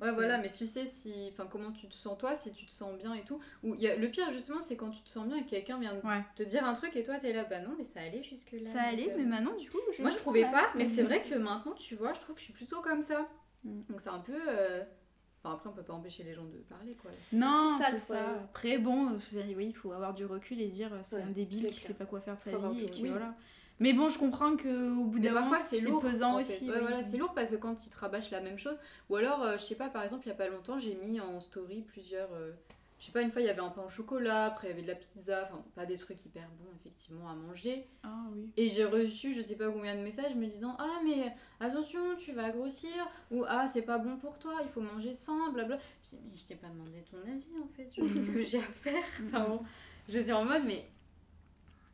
[0.00, 2.70] Ouais, voilà, mais tu sais si, enfin, comment tu te sens toi, si tu te
[2.70, 3.40] sens bien et tout.
[3.64, 5.50] Ou il y a le pire justement, c'est quand tu te sens bien et que
[5.50, 6.24] quelqu'un vient Ouais.
[6.36, 8.70] te dire un truc et toi t'es là, bah non, mais ça allait jusque là.
[8.72, 11.20] Ça allait, mais maintenant, du coup, je Moi je trouvais pas, mais que- c'est vrai
[11.22, 13.26] que maintenant tu vois, je trouve que je suis plutôt comme ça.
[13.64, 13.80] Mm.
[13.88, 14.38] Donc c'est un peu.
[14.48, 14.84] euh,
[15.48, 17.10] Enfin après on peut pas empêcher les gens de parler quoi.
[17.32, 18.38] Non, C'est ça, le.
[18.44, 21.60] Après, bon, oui, il faut avoir du recul et se dire, c'est Ouais, un débile
[21.66, 21.86] qui clair.
[21.88, 23.34] sait pas quoi faire de sa vie et voilà.
[23.80, 26.64] Mais bon, je comprends que au bout d'un moment, c'est pesant en aussi.
[26.66, 26.70] fait.
[26.70, 26.80] Ouais, oui.
[26.82, 28.76] voilà, c'est lourd parce que quand ils te rabâchent la même chose,
[29.08, 31.20] ou alors euh, je sais pas, par exemple il y a pas longtemps j'ai mis
[31.20, 32.50] en story plusieurs euh,
[32.98, 34.72] je sais pas, une fois il y avait un pain au chocolat, après il y
[34.72, 37.86] avait de la pizza, enfin pas des trucs hyper bons effectivement à manger.
[38.02, 38.50] Ah oui.
[38.56, 42.32] Et j'ai reçu je sais pas combien de messages me disant Ah, mais attention, tu
[42.32, 42.90] vas grossir,
[43.30, 45.78] ou Ah, c'est pas bon pour toi, il faut manger sans, blabla.
[46.02, 48.42] Je dis Mais je t'ai pas demandé ton avis en fait, je sais ce que
[48.42, 49.04] j'ai à faire.
[49.26, 49.62] Enfin bon,
[50.08, 50.88] j'étais en mode Mais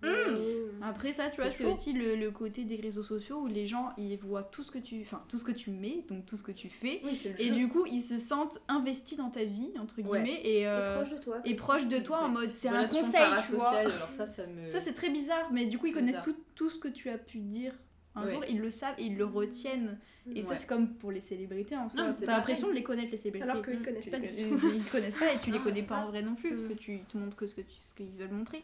[0.05, 0.83] Mmh.
[0.83, 3.93] Après ça, tu vois, c'est aussi le, le côté des réseaux sociaux où les gens
[3.97, 6.43] ils voient tout ce que tu, enfin tout ce que tu mets, donc tout ce
[6.43, 7.55] que tu fais, oui, c'est le et jeu.
[7.55, 11.15] du coup ils se sentent investis dans ta vie entre guillemets et, Et euh, proche
[11.15, 11.41] de toi.
[11.45, 13.71] et proche de toi en mode c'est un conseil, tu vois.
[13.71, 14.69] Alors ça, ça me.
[14.69, 17.19] Ça c'est très bizarre, mais du coup ils connaissent tout, tout ce que tu as
[17.19, 17.73] pu dire
[18.17, 18.31] un Ouais.
[18.35, 19.99] jour, ils le savent et ils le retiennent.
[20.37, 22.11] Et ça c'est comme pour les célébrités en soi.
[22.25, 23.49] T'as l'impression de les connaître les célébrités.
[23.49, 23.83] Alors qu'ils Mm.
[23.85, 24.71] connaissent Tu pas les du connais- tout.
[24.77, 26.07] Ils connaissent pas et tu les Non, connais c'est pas ça.
[26.07, 26.69] en vrai non plus parce Mm.
[26.69, 27.55] que tu te montres que ce
[27.97, 28.63] qu'ils veulent montrer.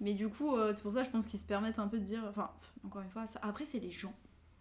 [0.00, 2.04] Mais du coup, euh, c'est pour ça je pense qu'ils se permettent un peu de
[2.04, 2.22] dire.
[2.28, 2.50] Enfin,
[2.84, 4.14] encore une fois, ça- après c'est les gens.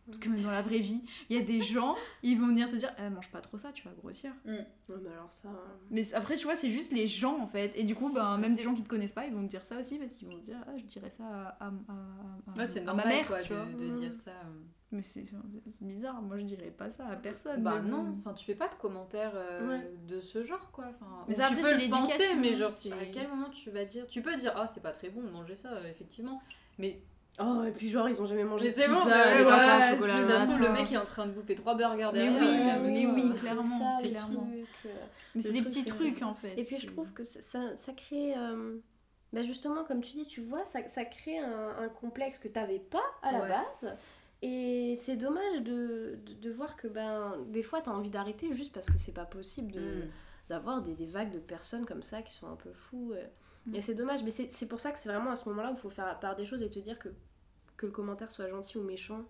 [0.06, 2.70] Parce que même dans la vraie vie, il y a des gens, ils vont venir
[2.70, 4.32] te dire eh, mange pas trop ça, tu vas grossir.
[4.46, 5.50] Ouais, mais alors ça.
[5.50, 5.58] hein.
[5.90, 7.72] Mais après, tu vois, c'est juste les gens en fait.
[7.76, 9.66] Et du coup, ben, même des gens qui te connaissent pas, ils vont te dire
[9.66, 11.72] ça aussi parce qu'ils vont se dire ah, je dirais ça à, à, à-
[12.54, 13.28] à- Ouais, c'est à normal ma mère.
[13.28, 13.66] quoi, tu vois.
[13.66, 13.94] de, de Mm.
[13.96, 14.32] dire ça.
[14.32, 14.62] euh.
[14.92, 15.26] Mais c'est
[15.82, 17.64] bizarre, moi je dirais pas ça à personne.
[17.64, 18.04] Bah mais bon.
[18.04, 19.92] non, enfin tu fais pas de commentaires euh, Ouais.
[20.08, 20.86] de ce genre quoi.
[20.92, 23.28] Enfin, Mais ça, tu après, peux c'est le penser, l'éducation, mais hein, genre à quel
[23.28, 25.70] moment tu vas dire Tu peux dire ah c'est pas très bon de manger ça
[25.74, 26.40] euh, effectivement,
[26.78, 27.02] mais
[27.40, 29.50] Oh, et puis genre, ils ont jamais mangé Mais de c'est bon, bah les au
[29.50, 29.82] chocolat.
[29.82, 32.10] c'est si le ça se trouve le mec est en train de bouffer trois burgers
[32.14, 32.42] Mais derrière.
[32.42, 33.38] oui, euh, calme-toi, mais oui, euh.
[33.38, 34.46] clairement, ça, clairement.
[34.48, 35.06] truc, euh.
[35.36, 36.54] Mais c'est des truc, petits trucs en fait.
[36.58, 38.34] Et puis je trouve que ça, ça, crée.
[38.38, 38.78] euh,
[39.34, 42.80] bah justement, comme tu dis, tu vois, ça, ça crée un, un complexe que t'avais
[42.80, 43.50] pas à la Ouais.
[43.50, 43.98] base.
[44.42, 48.72] Et c'est dommage de, de, de voir que ben, des fois t'as envie d'arrêter juste
[48.74, 50.10] parce que c'est pas possible de, Mm.
[50.50, 53.14] d'avoir des, des vagues de personnes comme ça qui sont un peu fous.
[53.68, 53.76] Mm.
[53.76, 55.74] Et c'est dommage, mais c'est c'est pour ça que c'est vraiment à ce moment-là où
[55.76, 57.10] il faut faire la part des choses et te dire que,
[57.78, 59.26] que le commentaire soit gentil ou méchant,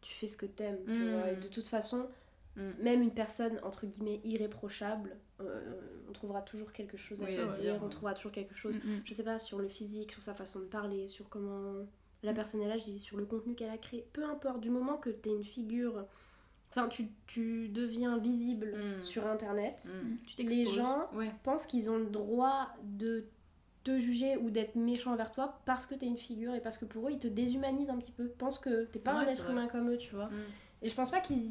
[0.00, 0.78] tu fais ce que t'aimes.
[0.86, 1.12] tu Mm.
[1.12, 1.30] vois.
[1.32, 2.08] Et de toute façon,
[2.56, 2.70] Mm.
[2.82, 7.60] même une personne entre guillemets irréprochable, euh, on trouvera toujours quelque chose à Oui, se
[7.60, 7.80] dire, dire.
[7.82, 10.66] on trouvera toujours quelque chose, je sais pas, sur le physique, sur sa façon de
[10.66, 11.74] parler, sur comment
[12.22, 14.70] la personne est là, je dis sur le contenu qu'elle a créé, peu importe, du
[14.70, 16.06] moment que t'es une figure,
[16.70, 20.16] enfin tu, tu deviens visible sur internet, Mm.
[20.26, 21.32] Tu les gens Ouais.
[21.42, 23.24] pensent qu'ils ont le droit de
[23.84, 26.84] te juger ou d'être méchant envers toi parce que t'es une figure et parce que
[26.86, 29.50] pour eux ils te déshumanisent un petit peu, pensent que t'es pas Ouais, un être
[29.50, 30.26] humain comme eux, tu vois.
[30.30, 30.40] Mm.
[30.82, 31.50] Et je pense pas qu'ils.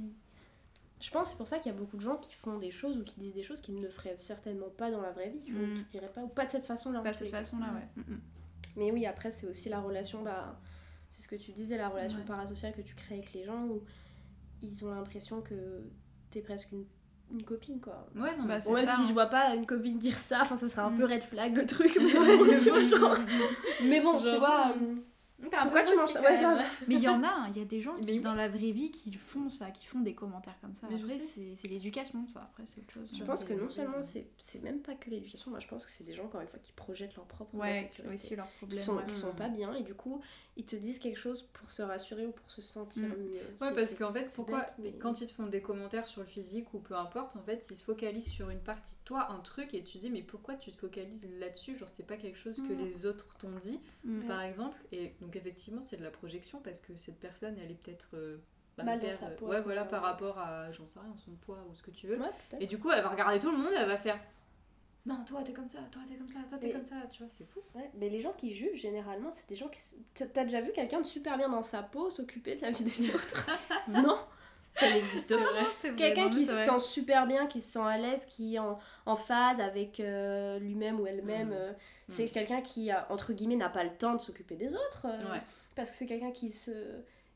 [0.99, 2.97] Je pense c'est pour ça qu'il y a beaucoup de gens qui font des choses
[2.97, 5.53] ou qui disent des choses qu'ils ne feraient certainement pas dans la vraie vie, tu
[5.53, 5.71] vois, Mm.
[5.71, 7.01] ou qui diraient pas, ou pas de cette façon-là.
[7.01, 8.03] Pas de cette façon-là, ouais.
[8.03, 8.21] Mm, mm.
[8.77, 10.59] Mais oui, après, c'est aussi la relation, bah,
[11.09, 12.25] c'est ce que tu disais, la relation Ouais.
[12.25, 13.83] parasociale que tu crées avec les gens où
[14.63, 15.83] ils ont l'impression que
[16.31, 16.85] t'es presque une,
[17.33, 18.07] une copine, quoi.
[18.15, 19.05] Ouais, non, Bah, c'est ça, si hein.
[19.07, 20.97] je vois pas une copine dire ça, enfin, ça serait un Mm.
[20.97, 21.91] peu red flag le truc.
[21.99, 23.17] Mais, tu vois, genre-
[23.83, 24.67] mais bon, tu Genre, vois.
[24.75, 24.81] mm.
[24.81, 24.95] euh,
[25.51, 26.39] T'as un Pourquoi tu manges Ouais.
[26.87, 28.71] Mais il y en a, hein, il y a des gens qui, dans la vraie
[28.71, 30.87] vie qui font ça, qui font des commentaires comme ça.
[30.89, 32.39] Mais je Après, c'est c'est l'éducation, ça.
[32.43, 33.09] Après, c'est autre chose.
[33.13, 35.85] Je Ouais, pense que non seulement c'est c'est même pas que l'éducation, moi je pense
[35.85, 38.13] que c'est des gens, encore une fois, qui projettent leur propre Ouais, insécurité.
[38.13, 38.79] aussi leur qui problème.
[38.79, 39.03] sont, ouais.
[39.03, 39.37] qui sont Mm.
[39.37, 40.21] pas bien et du coup
[40.55, 43.15] ils te disent quelque chose pour se rassurer ou pour se sentir Mm.
[43.23, 43.41] mieux.
[43.61, 46.27] Ouais, parce qu'en fait, pourquoi bête, mais- quand ils te font des commentaires sur le
[46.27, 49.39] physique ou peu importe, en fait, ils se focalisent sur une partie de toi, un
[49.39, 51.75] truc, et tu dis, mais pourquoi tu te focalises là-dessus?
[51.77, 52.85] Genre, c'est pas quelque chose que Mm.
[52.85, 54.27] les autres t'ont dit, Mm.
[54.27, 54.77] Par exemple.
[54.91, 58.09] Et donc, effectivement, c'est de la projection parce que cette personne, elle est peut-être.
[58.13, 58.37] euh,
[58.77, 61.63] bah, Mal sa euh, peau ouais, voilà, par rapport à, j'en sais rien, son poids
[61.69, 62.17] ou ce que tu veux.
[62.19, 62.29] Ouais.
[62.59, 64.19] Et du coup, elle va regarder tout le monde, elle va faire.
[65.05, 67.31] Non, toi t'es comme ça, toi t'es comme ça, toi t'es comme ça, tu vois,
[67.35, 67.59] c'est fou.
[67.75, 69.79] Ouais, mais les gens qui jugent généralement, c'est des gens qui.
[70.33, 73.09] T'as déjà vu quelqu'un de super bien dans sa peau s'occuper de la vie des
[73.13, 73.45] autres?
[73.89, 74.17] Non
[74.75, 75.93] Ça n'existe pas.
[75.97, 79.15] Quelqu'un qui se sent super bien, qui se sent à l'aise, qui est en, en
[79.15, 81.53] phase avec euh, lui-même ou elle-même, Mm.
[81.53, 81.73] euh,
[82.07, 82.29] c'est Mm.
[82.31, 85.05] quelqu'un qui, a, entre guillemets, n'a pas le temps de s'occuper des autres.
[85.05, 85.41] euh, Ouais.
[85.75, 86.71] Parce que c'est quelqu'un qui se.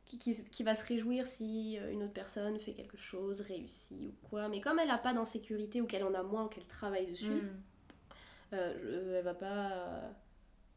[0.07, 4.07] Qui, qui, qui va se réjouir si euh, une autre personne fait quelque chose, réussit
[4.07, 4.47] ou quoi.
[4.47, 7.27] Mais comme elle n'a pas d'insécurité ou qu'elle en a moins ou qu'elle travaille dessus,
[7.29, 7.49] Mm.
[8.53, 9.71] euh, elle va pas.
[9.71, 10.09] euh,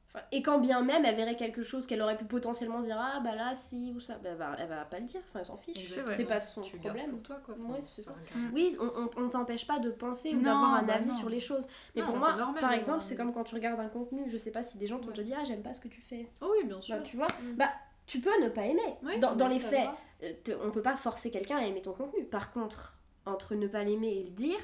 [0.08, 3.20] enfin, et quand bien même elle verrait quelque chose qu'elle aurait pu potentiellement dire ah
[3.22, 5.44] bah là si ou ça, bah, elle, va, elle va pas le dire, enfin elle
[5.44, 5.92] s'en fiche.
[6.16, 7.10] C'est pas son Tu problème.
[7.10, 7.54] pour toi, quoi.
[7.54, 8.12] Ouais, c'est ça.
[8.12, 8.52] regarde.
[8.52, 11.14] Oui, on, on, on t'empêche pas de penser ou d'avoir un bah avis non.
[11.14, 11.68] sur les choses.
[11.94, 13.88] Mais Non, pour ça, moi, normal par d'avoir exemple, c'est comme quand tu regardes un
[13.88, 15.12] contenu, je sais pas si des gens t'ont Ouais.
[15.12, 16.28] déjà dit ah j'aime pas ce que tu fais.
[16.40, 16.96] Oh oui, bien sûr.
[16.96, 17.54] Bah, tu vois, Mm.
[17.56, 17.70] bah
[18.10, 19.18] tu peux ne pas aimer.
[19.20, 19.88] Dans, les faits,
[20.24, 22.24] euh, te- on peut pas forcer quelqu'un à aimer ton contenu.
[22.24, 22.94] Par contre,
[23.24, 24.58] entre ne pas l'aimer et le dire,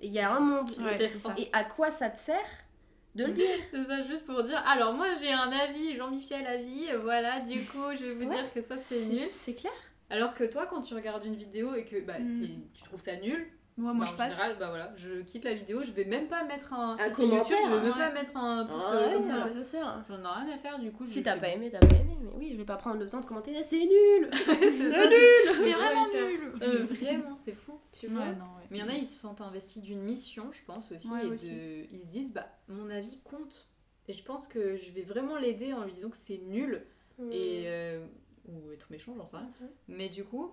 [0.00, 0.68] il y a un monde.
[0.80, 1.10] Ouais.
[1.38, 2.36] Et à quoi ça te sert
[3.14, 4.62] de le dire C'est ça, juste pour dire.
[4.66, 8.36] Alors, moi, j'ai un avis, Jean-Michel avis, voilà, du coup, je vais vous Ouais.
[8.42, 9.20] dire que ça, c'est nul.
[9.20, 9.72] C'est clair.
[10.10, 12.46] Alors que toi, quand tu regardes une vidéo et que bah, Mm.
[12.74, 13.46] tu trouves ça nul,
[13.78, 14.32] Moi, moi bah, je en passe.
[14.36, 16.92] général, bah voilà, je quitte la vidéo, je vais même pas mettre un.
[16.94, 17.98] Un si c'est YouTube, commentaire, je vais même ouais.
[17.98, 19.62] pas mettre un pouce Ah ouais, comme ça.
[19.62, 21.06] sert J'en ai rien à faire, du coup.
[21.06, 22.16] Si t'as pas aimé, t'as pas aimé.
[22.20, 23.62] Mais oui, je vais pas prendre le temps de commenter.
[23.62, 26.52] C'est nul c'est nul C'est vraiment Ouais, nul.
[26.62, 27.78] Euh, Vraiment, c'est fou.
[27.92, 28.66] Tu vois Ouais, non, ouais.
[28.70, 31.24] Mais il y en a, ils se sentent investis d'une mission, je pense aussi, Ouais,
[31.24, 31.50] et aussi.
[31.50, 33.68] de- ils se disent, bah, mon avis compte.
[34.08, 36.84] Et je pense que je vais vraiment l'aider en lui disant que c'est nul,
[37.30, 38.04] et, euh,
[38.48, 39.50] ou être méchant, j'en sais rien.
[39.60, 39.68] Mhm.
[39.88, 40.50] Mais du coup,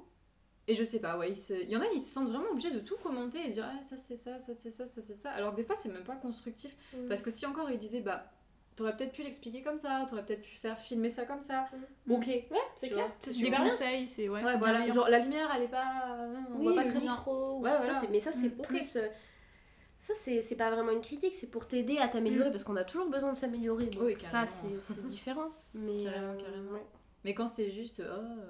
[0.71, 2.71] et je sais pas, ouais, se- il y en a, ils se sentent vraiment obligés
[2.71, 5.31] de tout commenter et dire, ah, ça c'est ça, ça c'est ça, ça c'est ça.
[5.31, 6.75] Alors que des fois, c'est même pas constructif.
[6.93, 7.07] Mhm.
[7.09, 8.31] Parce que si encore ils disaient, bah,
[8.75, 11.65] t'aurais peut-être pu l'expliquer comme ça, t'aurais peut-être pu faire filmer ça comme ça.
[12.07, 12.13] Mhm.
[12.15, 12.27] Ok.
[12.27, 12.45] Ouais,
[12.75, 13.11] c'est clair.
[13.19, 13.63] C'est bien.
[13.63, 16.17] conseil, c'est ouais, voilà, genre la lumière, elle est pas.
[16.53, 17.11] On Oui, voit pas le très bien.
[17.13, 17.59] micro.
[17.59, 18.01] Ouais, ça, voilà.
[18.11, 18.67] mais ça, c'est Mm, ok.
[18.67, 18.95] plus.
[18.95, 19.07] euh,
[20.01, 22.85] Ça, c'est c'est pas vraiment une critique, c'est pour t'aider à t'améliorer, parce qu'on a
[22.85, 23.87] toujours besoin de s'améliorer.
[23.87, 24.51] Donc, Oui, ça, carrément.
[24.79, 25.49] c'est c'est différent.
[25.73, 26.05] Mais.
[26.05, 26.71] Carrément, euh, carrément.
[26.71, 26.85] ouais.
[27.25, 28.45] Mais quand c'est juste, ah, euh,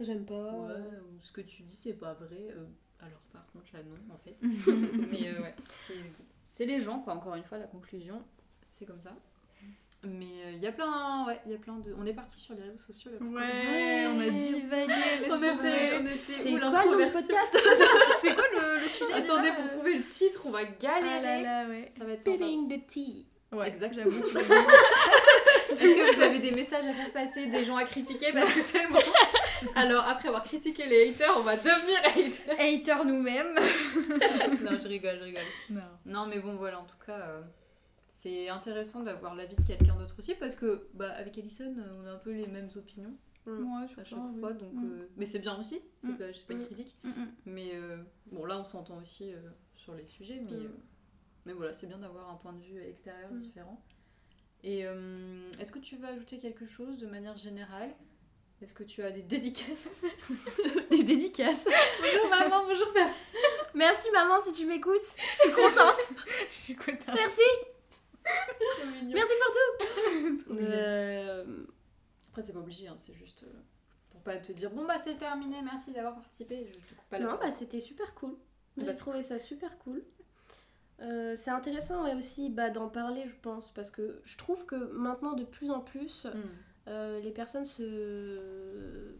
[0.00, 0.34] J'aime pas.
[0.34, 2.64] ouais, euh, ou ce que tu dis c'est pas vrai, euh,
[3.00, 4.36] alors par contre là non en fait.
[5.10, 5.94] Mais euh, ouais, c'est-
[6.44, 8.22] c'est les gens quoi, encore une fois, la conclusion,
[8.60, 9.12] c'est comme ça.
[10.06, 11.94] Mais il y a plein, ouais, il y a plein de.
[11.98, 13.24] On est parti sur les réseaux sociaux là.
[13.24, 14.92] Ouais, on a divagué.
[15.30, 17.56] On était, on était C'est quoi le podcast
[18.20, 21.22] C'est quoi le, le sujet Attendez, pour trouver le titre, on va Ah galérer.
[21.22, 21.82] là là, ouais.
[21.96, 22.20] Ça va être.
[22.20, 23.26] Spilling the tea.
[23.52, 24.10] Ouais, Exactement.
[25.70, 28.60] Est-ce que vous avez des messages à faire passer, des gens à critiquer parce que
[28.60, 29.00] c'est le moment
[29.74, 32.54] Alors après avoir critiqué les haters, on va devenir haters.
[32.58, 33.54] Hater nous-mêmes.
[34.64, 35.42] non, je rigole, je rigole.
[35.70, 35.80] Non.
[36.06, 37.42] Non, mais bon, voilà, en tout cas, euh,
[38.08, 42.06] c'est intéressant d'avoir l'avis de quelqu'un d'autre aussi parce que, bah, avec Alison, euh, on
[42.06, 43.14] a un peu les mêmes opinions
[43.46, 44.58] Ouais, je à chaque pas, fois, oui.
[44.58, 44.72] donc.
[44.72, 44.84] Mm.
[44.84, 46.16] euh, mais c'est bien aussi, c'est Mm.
[46.16, 46.64] pas, une Mm.
[46.66, 46.96] critique.
[47.44, 47.98] Mais euh,
[48.32, 49.32] bon, là, on s'entend aussi
[49.74, 50.56] sur les sujets, mais,
[51.44, 53.82] mais voilà, c'est bien d'avoir un point de vue extérieur différent.
[54.62, 54.84] Et
[55.60, 57.90] est-ce que tu veux ajouter quelque chose de manière générale?
[58.62, 59.86] Est-ce que tu as des dédicaces
[60.90, 61.66] Des dédicaces.
[62.00, 63.10] Bonjour maman, bonjour papa
[63.74, 65.02] Merci maman si tu m'écoutes.
[65.44, 66.10] Je suis contente.
[66.66, 67.42] J'écoute un- Merci.
[69.12, 70.54] Merci pour tout.
[70.60, 71.44] Euh,
[72.30, 73.52] Après, c'est pas obligé, hein, c'est juste euh,
[74.10, 77.18] pour pas te dire bon bah c'est terminé, merci d'avoir participé, je te coupe pas
[77.18, 78.34] la non, bah c'était super cool.
[78.76, 80.02] Bah, J'ai trouvé ça super cool.
[81.00, 84.76] Euh, c'est intéressant ouais, aussi bah, d'en parler, je pense, parce que je trouve que
[84.92, 86.40] maintenant, de plus en plus, Hmm.
[86.88, 89.14] Euh, les personnes se...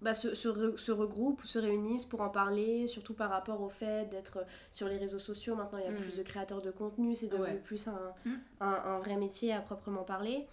[0.00, 3.60] Bah, se, se, re- se regroupent ou se réunissent pour en parler, surtout par rapport
[3.60, 5.54] au fait d'être sur les réseaux sociaux.
[5.54, 5.96] Maintenant, il y a Mm.
[6.02, 7.60] plus de créateurs de contenu, c'est devenu Ouais.
[7.60, 8.30] plus un, Mm.
[8.60, 10.48] un, un vrai métier à proprement parler.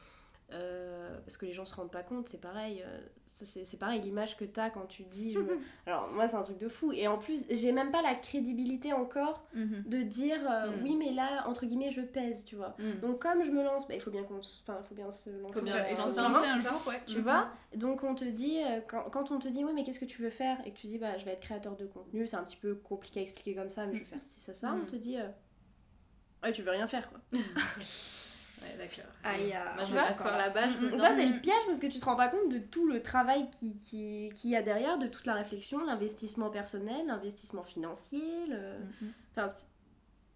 [0.51, 2.81] Euh, parce que les gens se rendent pas compte, c'est pareil.
[2.85, 5.33] euh, ça, c'est c'est pareil, l'image que t'as quand tu dis.
[5.33, 5.39] je
[5.85, 6.91] Alors, moi, c'est un truc de fou.
[6.91, 9.83] Et en plus, j'ai même pas la crédibilité encore Mhm.
[9.85, 10.83] de dire euh, Mm.
[10.83, 12.75] oui, mais là, entre guillemets, je pèse, tu vois.
[12.79, 12.99] Hmm.
[13.01, 15.59] Donc, comme je me lance, bah, il faut bien qu'on enfin, faut bien se lancer.
[15.59, 17.01] Faut bien se Il faut lancer se un jour, ouais.
[17.05, 17.49] tu vois?
[17.75, 20.29] Donc on te dit, quand, quand on te dit, oui, mais qu'est-ce que tu veux
[20.31, 20.57] faire?
[20.65, 22.73] Et que tu dis, bah, je vais être créateur de contenu, c'est un petit peu
[22.75, 24.71] compliqué à expliquer comme ça, mais je vais faire ci, ça, ça.
[24.71, 24.81] Mm.
[24.81, 25.27] On te dit, euh,
[26.43, 27.19] ouais, tu veux rien faire, quoi.
[28.61, 29.11] Ouais, d'accord.
[29.23, 30.91] Aïe, ah, Moi, je vois, là-bas, Mm, me mm.
[30.91, 31.33] dis, Ça, non, c'est Mm.
[31.33, 34.29] le piège parce que tu te rends pas compte de tout le travail qui, qui,
[34.35, 38.23] qu'il y a derrière, de toute la réflexion, l'investissement personnel, l'investissement financier.
[38.47, 38.79] Le...
[39.01, 39.13] Mhm.
[39.35, 39.49] Enfin,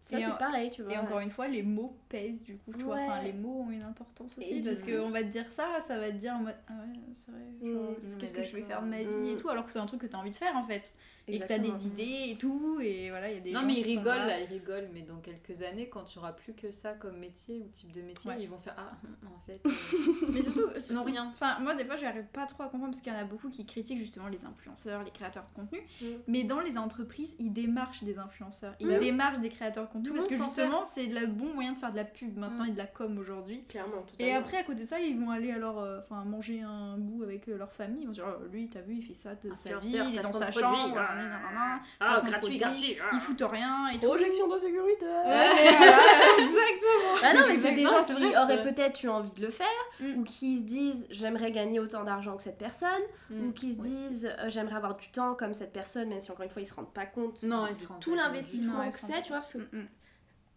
[0.04, 0.94] ça, c'est pareil, tu vois.
[0.94, 2.96] Et encore une fois, les mots pèsent du coup, tu vois.
[2.96, 3.04] Ouais.
[3.08, 5.98] Enfin, les mots ont une importance aussi Et parce qu'on va te dire ça, ça
[5.98, 8.44] va te dire en mode Ah ouais, c'est vrai, genre, Mm, c'est- mm, qu'est-ce que
[8.44, 9.38] je vais faire de ma vie et Mm.
[9.38, 10.94] tout, alors que c'est un truc que t'as envie de faire en fait.
[11.30, 13.66] Et que t'as des idées et tout, et voilà, il y a des Non gens
[13.68, 14.28] mais qui ils rigolent là.
[14.28, 17.60] là, ils rigolent, mais dans quelques années, quand tu auras plus que ça comme métier
[17.62, 18.38] ou type de métier, Ouais.
[18.42, 18.92] ils vont faire ah
[19.26, 19.62] en fait.
[19.66, 20.60] euh, Mais surtout,
[20.94, 21.28] Non, rien.
[21.34, 23.50] Enfin, moi, des fois, j'arrive pas trop à comprendre parce qu'il y en a beaucoup
[23.50, 25.80] qui critiquent justement les influenceurs, les créateurs de contenu.
[26.02, 26.06] Mm.
[26.28, 30.14] Mais dans les entreprises, ils démarchent des influenceurs, ils Bah démarchent des créateurs de Tout
[30.14, 32.68] parce que justement, c'est le bon moyen de faire de la pub maintenant Mm.
[32.68, 33.64] et de la com aujourd'hui.
[33.68, 36.98] Clairement, Et après, à côté de ça, ils vont aller alors euh, enfin manger un
[36.98, 38.02] bout avec euh, leur famille.
[38.04, 40.22] Ils vont dire, Oh, lui, t'as vu, il fait ça de sa vie, il est
[40.22, 41.16] dans sa chambre, ah.
[41.16, 42.98] voilà, Ah, gratuit, produit, gratuit.
[43.02, 43.10] ah.
[43.14, 44.08] il fout rien et tout.
[44.08, 45.06] Projection de sécurité.
[46.40, 47.16] Exactement.
[47.24, 49.68] Ah non, mais c'est des gens qui auraient peut-être eu envie de le faire,
[50.00, 50.20] Mm.
[50.20, 52.90] ou qui se disent j'aimerais gagner autant d'argent que cette personne,
[53.30, 53.48] Mm.
[53.48, 56.44] ou qui se disent euh, j'aimerais avoir du temps comme cette personne, même si encore
[56.44, 58.90] une fois ils se rendent pas compte Non, de, ils se de rendent tout l'investissement
[58.92, 59.38] que c'est, tu vois.
[59.40, 59.60] Parce que...
[59.60, 59.83] Mm.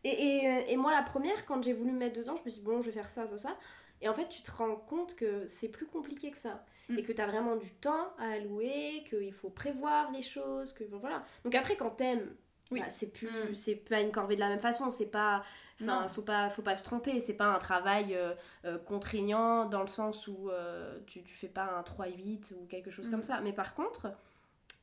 [0.09, 2.49] Et, et, euh, et moi, la première, quand j'ai voulu me mettre dedans, je me
[2.51, 3.57] suis dit bon, je vais faire ça, ça, ça.
[4.03, 6.65] Et en fait, tu te rends compte que c'est plus compliqué que ça.
[6.89, 6.99] Mm.
[6.99, 10.85] Et que tu as vraiment du temps à allouer, qu'il faut prévoir les choses, que
[10.85, 11.25] voilà.
[11.45, 12.29] Donc après, quand t'aimes,
[12.71, 12.81] Oui.
[12.81, 13.55] bah, c'est plus Mm.
[13.55, 15.45] c'est pas une corvée de la même façon c'est pas
[15.81, 18.35] enfin faut pas faut pas se tromper c'est pas un travail euh,
[18.65, 22.91] euh, contraignant dans le sens où euh, tu, tu fais pas un 3-8 ou quelque
[22.91, 23.11] chose Mm.
[23.13, 24.09] comme ça mais par contre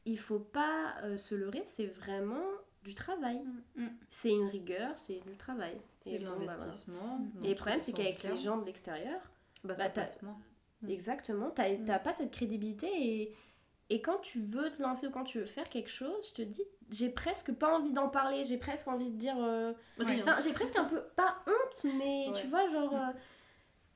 [0.06, 2.46] il faut pas se leurrer c'est vraiment
[2.84, 3.42] du travail
[3.76, 3.88] Mm.
[4.10, 6.54] c'est une rigueur c'est du travail C'est de bah, voilà.
[6.56, 7.20] l'investissement.
[7.44, 9.20] et le problème c'est qu'avec les gens de l'extérieur
[9.64, 10.38] bah, bah, passe moins.
[10.82, 10.90] Mm.
[10.90, 12.04] Exactement, t'as Mm.
[12.04, 13.36] pas cette crédibilité et,
[13.90, 16.42] et quand tu veux te lancer ou quand tu veux faire quelque chose, je te
[16.42, 19.36] dis, j'ai presque pas envie d'en parler, j'ai presque envie de dire...
[19.38, 19.74] euh,
[20.44, 22.34] j'ai presque un peu, pas honte, mais Ouais.
[22.42, 22.94] tu vois, genre...
[22.96, 23.12] euh,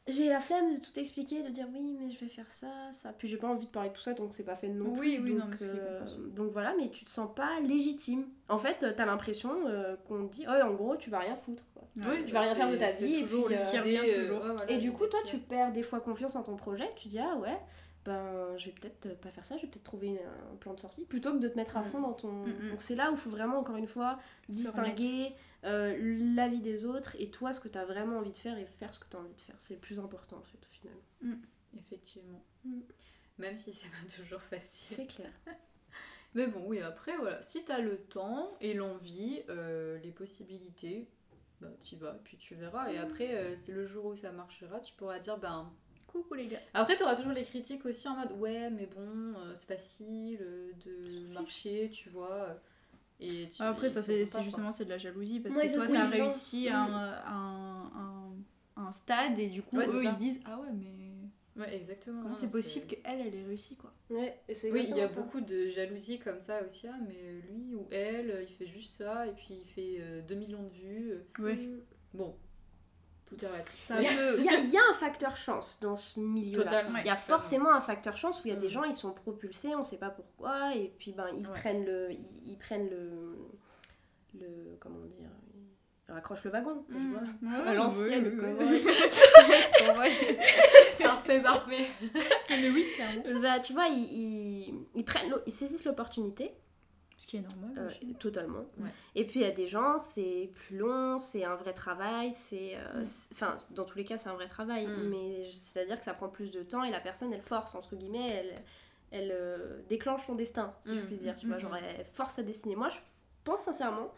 [0.07, 3.13] j'ai la flemme de tout expliquer, de dire oui, mais je vais faire ça, ça.
[3.13, 4.99] Puis j'ai pas envie de parler de tout ça, donc c'est pas fait non plus.
[5.01, 5.99] Oui, oui, non, donc, mais c'est euh,
[6.35, 8.25] donc voilà, mais tu te sens pas légitime.
[8.49, 11.63] En fait, t'as l'impression euh, qu'on te dit, oh, en gros, tu vas rien foutre.
[11.73, 11.83] Quoi.
[11.97, 12.23] Ouais.
[12.25, 14.41] Tu vas rien faire de ta vie, et toujours puis, euh, idées, revient euh, toujours.
[14.43, 17.07] ouais, voilà, Et du coup, toi, tu perds des fois confiance en ton projet, tu
[17.09, 17.57] dis, ah ouais,
[18.05, 20.17] ben je vais peut-être pas faire ça, je vais peut-être trouver une-
[20.53, 21.85] un plan de sortie, plutôt que de te mettre à Mm.
[21.85, 22.31] fond dans ton.
[22.31, 22.69] Mm, mm.
[22.71, 25.33] Donc c'est là où il faut vraiment, encore une fois, distinguer
[25.63, 28.57] euh, la vie des autres et toi, ce que tu as vraiment envie de faire
[28.57, 29.55] et faire ce que tu as envie de faire.
[29.59, 31.37] C'est le plus important, en fait, au final.
[31.77, 32.43] Effectivement.
[32.63, 32.81] Mm.
[33.37, 34.87] Même si c'est pas toujours facile.
[34.97, 35.31] C'est clair.
[36.33, 37.41] Mais bon, oui, après, voilà.
[37.41, 41.07] Si t'as le temps et l'envie, euh, les possibilités,
[41.61, 42.91] bah t'y vas, puis tu verras.
[42.91, 45.71] Et après, euh, c'est le jour où ça marchera, tu pourras dire, ben.
[46.05, 46.59] Coucou les gars.
[46.73, 50.71] Après, t'auras toujours les critiques aussi en mode, ouais, mais bon, euh, c'est facile euh,
[50.85, 52.61] de marcher, tu vois.
[53.20, 56.05] Et tu- Après, ça c'est justement c'est de la jalousie parce Ouais, que toi t'as
[56.07, 60.41] réussi à un, un, un- un stade et du coup Ouais, eux ils se disent
[60.45, 60.93] ah ouais mais.
[61.59, 62.22] Ouais, exactement.
[62.22, 63.91] comment c'est possible qu'elle elle ait réussi quoi?
[64.11, 65.20] Ouais, et c'est Oui, il y a ça.
[65.22, 66.88] beaucoup de jalousie comme ça aussi.
[66.88, 70.22] Ah, mais lui ou elle, euh, il fait juste ça, et puis il fait euh,
[70.22, 71.11] 2 millions de vues.
[71.13, 71.43] euh.
[71.43, 71.57] Ouais.
[72.13, 72.36] Bon,
[73.36, 73.45] tout.
[73.65, 74.41] Ça Il y, a, peut.
[74.41, 76.84] y a- il y a un facteur chance dans ce milieu-là.
[76.89, 77.01] Ouais.
[77.01, 78.71] Il y a forcément un facteur chance où il y a des Mm.
[78.71, 81.53] gens, ils sont propulsés, on sait pas pourquoi, et puis ben ils Ouais.
[81.53, 83.38] prennent le, ils, ils prennent le,
[84.39, 85.30] le, comment dire,
[86.09, 86.86] ils raccrochent le wagon.
[86.89, 87.11] tu Mm.
[87.13, 87.21] vois.
[87.61, 89.89] Ouais, À l'ancienne, ouais.
[89.89, 90.11] En vrai.
[90.99, 91.88] Parfait, parfait.
[92.49, 93.41] mais oui clairement.
[93.41, 96.53] Bah, tu vois, ils, ils, ils prennent, ils saisissent l'opportunité,
[97.18, 97.74] Ce qui est normal.
[98.03, 98.65] euh, totalement.
[98.78, 98.89] Ouais.
[99.15, 102.76] Et puis il y a des gens, c'est plus long, c'est un vrai travail, c'est,
[102.78, 103.05] euh, Mm.
[103.34, 105.09] enfin, dans tous les cas, c'est un vrai travail, Mm.
[105.09, 107.74] mais c'est à dire que ça prend plus de temps et la personne, elle force
[107.76, 108.55] entre guillemets, elle,
[109.09, 111.05] elle euh, déclenche son destin, si je Mm.
[111.07, 111.36] puis dire.
[111.36, 112.76] Tu Mm, vois, genre elle force sa destinée.
[112.76, 112.99] Moi, je
[113.43, 114.13] pense sincèrement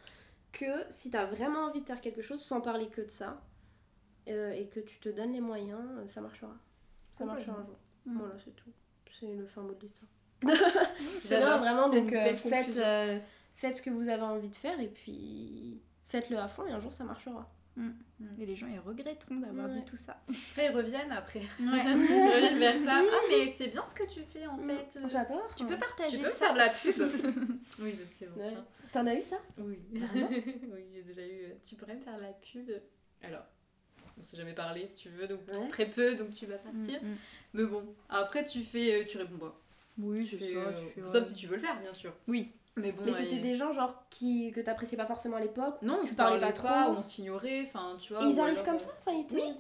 [0.52, 3.42] que si t'as vraiment envie de faire quelque chose, sans parler que de ça,
[4.28, 6.54] euh, et que tu te donnes les moyens, ça marchera.
[7.18, 7.78] Ça marchera un jour.
[8.06, 8.18] Mm.
[8.18, 8.72] Voilà, c'est tout.
[9.10, 10.10] C'est le fin mot de l'histoire.
[11.26, 11.60] J'adore.
[11.60, 13.20] Vraiment, donc une euh, belle faites, euh,
[13.56, 16.80] faites ce que vous avez envie de faire et puis faites-le à fond et un
[16.80, 17.50] jour ça marchera.
[18.42, 19.72] Et les gens ils regretteront d'avoir Ouais.
[19.72, 20.22] dit tout ça.
[20.28, 21.40] Après, ils reviennent après.
[21.40, 21.46] Ouais.
[21.62, 22.92] Ils reviennent vers toi.
[23.10, 24.68] Ah, mais c'est bien ce que tu fais en Mm.
[24.70, 25.00] fait.
[25.00, 25.08] euh.
[25.08, 25.48] J'adore.
[25.56, 26.36] Tu peux partager Tu peux ça.
[26.36, 27.46] faire de la pub.
[27.82, 28.42] Oui, c'est bon.
[28.42, 28.54] Ouais.
[28.92, 29.38] T'en as eu ça?
[29.60, 29.80] Oui.
[29.94, 31.54] Oui, j'ai déjà eu.
[31.66, 32.70] Tu pourrais me faire la pub
[33.24, 33.46] Alors,
[34.20, 35.68] on s'est jamais parlé si tu veux, donc Ouais.
[35.70, 37.02] très peu, donc tu vas partir.
[37.02, 37.18] Mm, mm.
[37.54, 39.58] Mais bon, après tu fais, tu réponds pas.
[40.00, 40.60] Oui, c'est ça.
[40.60, 41.24] euh, tu fais, Sauf ouais.
[41.24, 42.14] si tu veux le faire, bien sûr.
[42.28, 42.52] Oui.
[42.76, 43.04] Mais bon.
[43.06, 45.76] Mais c'était des gens genre qui que t'appréciais pas forcément à l'époque.
[45.82, 46.94] Non, on tu se parlais parlait pas pas, trop.
[46.94, 48.24] ou on s'ignorait, enfin tu vois.
[48.24, 49.56] Et ils arrivent alors, comme euh, ça Enfin, ils étaient- Oui.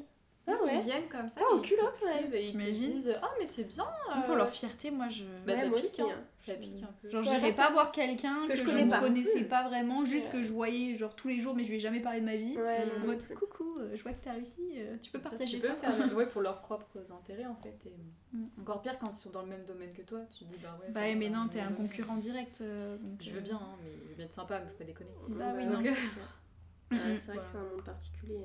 [0.51, 1.35] Ah Ils ouais viennent comme ça.
[1.41, 2.37] Putain, au ils culot, t'écrivent ouais.
[2.39, 3.85] et ils te T'imagines disent Ah, mais c'est bien.
[4.25, 5.23] Pour euh, leur fierté, moi je.
[5.45, 6.07] Bah, Ouais, ça moi pique, aussi, hein.
[6.11, 6.23] hein.
[6.37, 7.09] Ça pique un peu.
[7.09, 8.99] Genre, Ouais, j'irais pas voir quelqu'un Que que, je ne pas.
[8.99, 10.31] connaissais pas vraiment, juste Ouais.
[10.31, 12.35] que je voyais genre tous les jours, mais je lui ai jamais parlé de ma
[12.35, 12.57] vie.
[12.57, 13.03] Ouais, Mm.
[13.03, 14.61] En mode coucou, euh, je vois que t'as réussi,
[15.01, 15.73] tu peux Ça, partager tu ça.
[15.73, 17.77] peux faire le- ouais, pour leurs propres intérêts en fait.
[17.85, 17.93] Et
[18.31, 18.45] Mm.
[18.61, 20.77] Encore pire quand ils sont dans le même domaine que toi, tu te dis bah
[20.79, 20.91] ouais.
[20.91, 22.59] Bah, mais non, t'es un concurrent direct.
[22.61, 25.09] euh, Je veux bien, hein, mais je veux bien être sympa, mais faut pas déconner.
[25.29, 25.81] Bah oui, Ouais, non.
[27.17, 28.39] c'est vrai que c'est un monde particulier.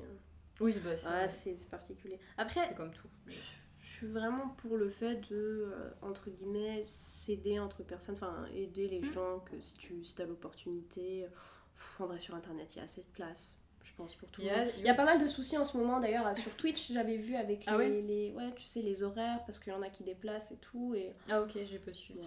[0.59, 2.19] Oui, bah c'est Ouais, c'est c'est particulier.
[2.37, 3.09] Après, c'est comme tout.
[3.27, 3.35] je
[3.81, 8.87] je suis vraiment pour le fait de, euh, entre guillemets, s'aider entre personnes, enfin aider
[8.87, 9.13] les Mm.
[9.13, 11.27] gens, que si tu si as l'opportunité,
[11.75, 14.41] pff, en vrai sur internet il y a assez de place, je pense, pour tout
[14.41, 14.67] Il le y monde.
[14.69, 16.91] a, Il y a pas mal de soucis en ce moment d'ailleurs, euh, sur Twitch
[16.91, 19.75] j'avais vu avec Ah les, ouais les- ouais, tu sais, les horaires, parce qu'il y
[19.75, 22.13] en a qui déplacent et tout, et Ah ok, j'ai pas su.
[22.13, 22.19] Ouais,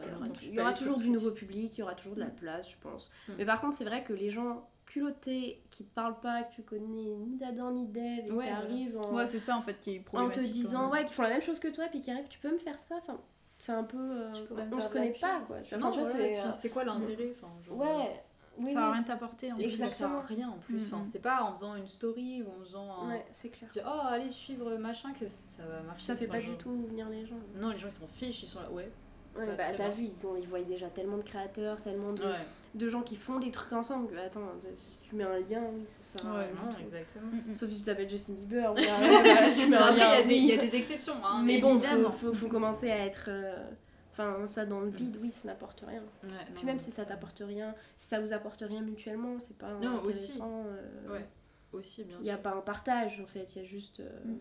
[0.43, 2.31] il y aura, il y toujours du nouveau public, il y aura toujours de la
[2.31, 3.11] place, je pense.
[3.29, 3.33] Mm.
[3.39, 6.63] Mais par contre, c'est vrai que les gens culottés, qui te parlent pas, que tu
[6.63, 9.79] connais ni d'Adam ni d'Ève, et Ouais, qui arrivent en, Ouais, c'est ça en fait
[9.81, 12.11] qui est en te disant, ouais, qui font la même chose que toi, puis qui
[12.11, 13.19] arrivent, tu peux me faire ça, enfin,
[13.59, 13.99] c'est un peu.
[13.99, 14.31] euh,
[14.73, 15.61] on se connaît pas, quoi.
[15.61, 16.69] Tu Non, enfin, tu vois, voilà, c'est.
[16.71, 18.23] quoi l'intérêt enfin, euh, genre, Ouais,
[18.59, 18.93] oui, Ça va oui.
[18.95, 19.77] rien t'apporter en Et plus.
[19.77, 20.87] ça sert à rien en plus.
[20.87, 21.05] Enfin, Mhm.
[21.05, 23.09] c'est pas en faisant une story ou en faisant un.
[23.11, 23.71] Ouais, c'est clair.
[23.73, 26.03] Tu dis, oh, allez suivre machin que ça va marcher.
[26.07, 27.37] Ça fait Enfin, pas genre- du tout venir les gens.
[27.57, 28.71] Non, les gens ils s'en fichent, ils sont là.
[28.71, 28.91] Ouais.
[29.37, 32.45] Ouais, Bah, t'as vu, ils, ont, ils voient déjà tellement de créateurs, tellement de, Ouais,
[32.75, 34.19] de gens qui font des trucs ensemble.
[34.19, 34.41] Attends,
[34.75, 36.81] si tu mets un lien, oui, ça sert Ouais, non, tout.
[36.83, 37.31] exactement.
[37.31, 37.55] Mm, mm.
[37.55, 38.87] Sauf si tu t'appelles Justin Bieber, ouais, ouais,
[39.23, 40.71] voilà, si tu mets un Après, il y, lien, a des- il y a oui.
[40.71, 41.15] des exceptions.
[41.25, 43.27] Hein, Mais mais, bon, faut, faut, faut commencer à être.
[43.29, 43.71] euh,
[44.11, 46.01] Enfin, ça dans le vide, oui, ça n'apporte rien.
[46.25, 49.57] Ouais, Puis non, même si ça t'apporte rien, si ça vous apporte rien mutuellement, c'est
[49.57, 50.33] pas Non, aussi.
[50.41, 50.65] intéressant.
[50.67, 51.25] euh, Ouais,
[51.73, 54.01] aussi, bien Il n'y a pas un partage en fait, il y a juste.
[54.01, 54.39] euh, Mm.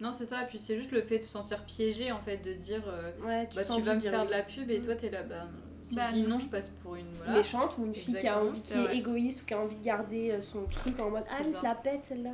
[0.00, 0.42] Non, c'est ça.
[0.48, 3.48] Puis c'est juste le fait de se sentir piégé en fait, de dire euh, Ouais,
[3.48, 4.26] tu, bah, tu vas me faire oui.
[4.26, 4.84] de la pub et Mm.
[4.84, 5.22] toi t'es là.
[5.24, 5.44] Bah,
[5.84, 6.38] si Bah, je dis non.
[6.38, 7.10] je passe pour une.
[7.16, 7.32] Voilà.
[7.34, 9.82] méchante ou une fille qui a envie, qui est égoïste ou qui a envie de
[9.84, 11.60] garder euh, son truc en mode ah mais ça.
[11.62, 12.30] c'est la pète celle-là.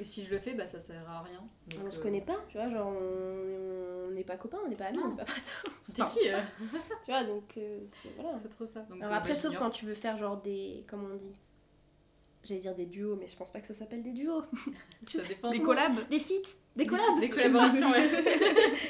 [0.00, 1.40] Et si je le fais, bah ça sert à rien.
[1.70, 4.76] Donc, on se euh, connaît pas, tu vois, genre on n'est pas copains, on n'est
[4.76, 5.04] pas amis, Non.
[5.06, 5.56] on n'est pas potes.
[5.82, 6.38] C'était qui euh?
[7.04, 8.38] Tu vois, donc euh, c'est voilà.
[8.40, 8.80] C'est trop ça.
[8.82, 10.84] Donc, Alors euh, après, sauf quand tu veux faire genre des.
[10.88, 11.34] Comment on dit?
[12.48, 14.42] J'allais dire des duos, mais je pense pas que ça s'appelle des duos.
[15.08, 15.50] Ça dépend.
[15.50, 16.34] Des collabs Des feats,
[16.76, 17.20] des collabs.
[17.20, 18.08] Des collaborations, ouais.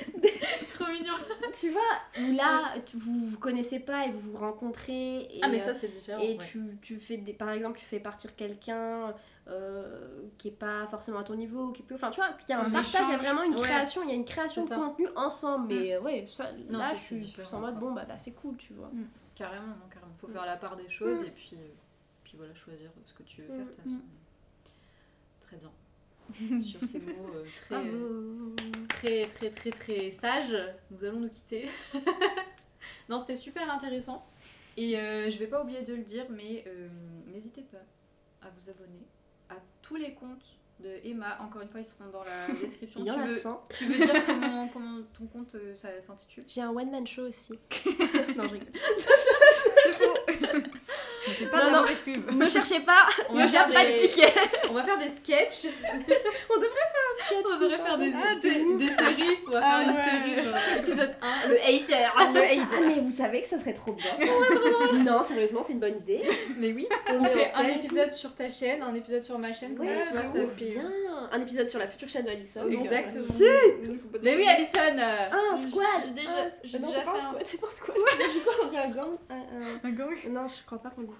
[0.75, 1.15] Trop mignon.
[1.59, 1.81] Tu vois,
[2.21, 5.23] où là, tu- vous vous connaissez pas et vous vous rencontrez.
[5.23, 6.21] Et, Ah, mais euh, ça, c'est différent.
[6.23, 6.45] et ouais.
[6.45, 9.15] tu, tu fais des, par exemple, tu fais partir quelqu'un
[9.49, 11.97] euh, qui est pas forcément à ton niveau, qui est plus.
[11.97, 13.63] Enfin, tu vois, il y a un Un partage, il y a vraiment une Ouais.
[13.63, 15.69] création, il y a une création de contenu ensemble.
[15.75, 18.33] Mais euh, ouais, ça, Non, là, c'est- je suis en mode, bon, bah là, c'est
[18.33, 18.91] cool, tu vois.
[19.35, 20.13] Carrément, non, carrément.
[20.21, 21.88] Faut faire la part des choses et puis, euh, puis
[22.39, 23.91] voilà, choisir ce que tu veux faire de toute Mm.
[23.91, 24.01] façon.
[25.41, 25.71] Très bien.
[26.63, 28.55] Sur ces mots euh, très, euh,
[28.89, 30.57] très, très, très, très sages,
[30.91, 31.69] nous allons nous quitter.
[33.09, 34.27] non, c'était super intéressant.
[34.77, 36.89] Et euh, je vais pas oublier de le dire, mais euh,
[37.27, 37.83] n'hésitez pas
[38.47, 39.07] à vous abonner
[39.49, 41.39] à tous les comptes de Emma.
[41.41, 43.01] Encore une fois, ils seront dans la description.
[43.01, 43.67] Il y en tu, veux, 100.
[43.71, 46.45] tu veux dire comment, comment ton compte euh, ça s'intitule?
[46.47, 47.53] J'ai un one-man show aussi.
[48.37, 48.69] non, je rigole.
[48.75, 50.15] C'est faux.
[51.41, 51.81] Ne pas Non, de la non.
[51.83, 52.31] mauvaise pub.
[52.33, 54.33] Ne cherchez pas, On ne va cherchez faire pas de des- ticket.
[54.71, 55.67] On va faire des sketchs.
[55.85, 57.45] On devrait faire un sketch.
[57.45, 59.39] On devrait faire des, Ah, des séries.
[59.47, 59.97] On va Ah faire une
[60.37, 62.09] série, genre, épisode 1, le hater.
[62.35, 62.69] Le hate.
[62.77, 64.11] Ah, mais vous savez que ça serait trop bien.
[65.05, 66.23] non, sérieusement, c'est une bonne idée.
[66.59, 66.89] Mais oui.
[67.13, 69.79] On en fait un épisode sur ta chaîne, un épisode sur ma chaîne.
[69.79, 70.91] Ouais, ça, tu vois, trop ça bien.
[71.33, 72.61] Un épisode sur la future chaîne de Alison.
[72.65, 72.69] Oh.
[72.71, 73.21] Exactement.
[73.21, 73.45] Si.
[74.23, 76.89] Mais oui, Alison euh, Ah, un squad J'ai déjà- Ah, c'est fait un-
[77.45, 78.29] c'est pas un.
[78.33, 79.11] Du coup, on dit un gang.
[79.31, 80.09] un- un- Un gang.
[80.31, 81.18] Non, je crois pas qu'on dit ça.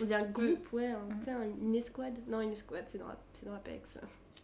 [0.00, 2.18] On dit un groupe, ouais, un- sais, un- une escouade.
[2.26, 3.98] Non, une escouade, c'est dans, la- c'est dans Apex.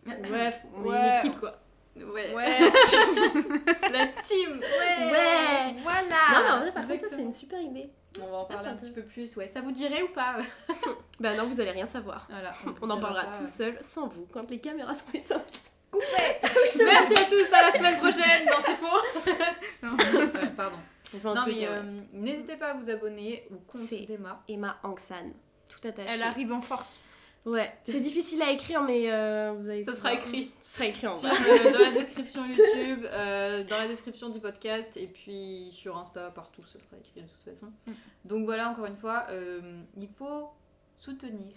[0.07, 1.59] Bref, on est une équipe quoi.
[1.97, 2.35] Ouais.
[2.35, 2.47] Ouais.
[3.93, 4.61] La team.
[4.61, 5.11] Ouais.
[5.11, 5.75] Ouais.
[5.83, 6.03] Voilà.
[6.33, 7.91] non, mais en vrai, par contre, ça, c'est une super idée.
[8.21, 9.37] On va en Ah, parler un un petit peu- plus.
[9.37, 10.37] Ouais, ça vous dirait ou pas?
[11.21, 12.27] Bah non, vous allez rien savoir.
[12.31, 12.53] Voilà.
[12.81, 15.61] On en parlera pas, tout seul, sans vous, quand les caméras sont éteintes.
[15.93, 18.47] Merci à tous, à la semaine prochaine.
[18.47, 19.47] Non, c'est faux.
[19.83, 19.97] Non.
[20.41, 20.77] Ouais, pardon.
[21.17, 24.43] Enfin, Non, mais euh, n'hésitez pas à vous abonner au compte d'Emma.
[24.49, 25.33] Emma Angsan,
[25.69, 26.11] tout attaché.
[26.13, 27.01] Elle arrive en force.
[27.47, 29.83] Ouais, c'est difficile à écrire, mais euh, vous allez.
[29.85, 30.53] Ça sera écrit.
[30.61, 31.37] Ça sera écrit en Sur, bas.
[31.37, 36.31] euh, dans la description YouTube, euh, dans la description du podcast et puis sur Insta,
[36.31, 37.73] partout, ça sera écrit de toute façon.
[37.87, 37.93] Mm.
[38.27, 40.51] Donc voilà, encore une fois, euh, il faut
[40.97, 41.55] soutenir.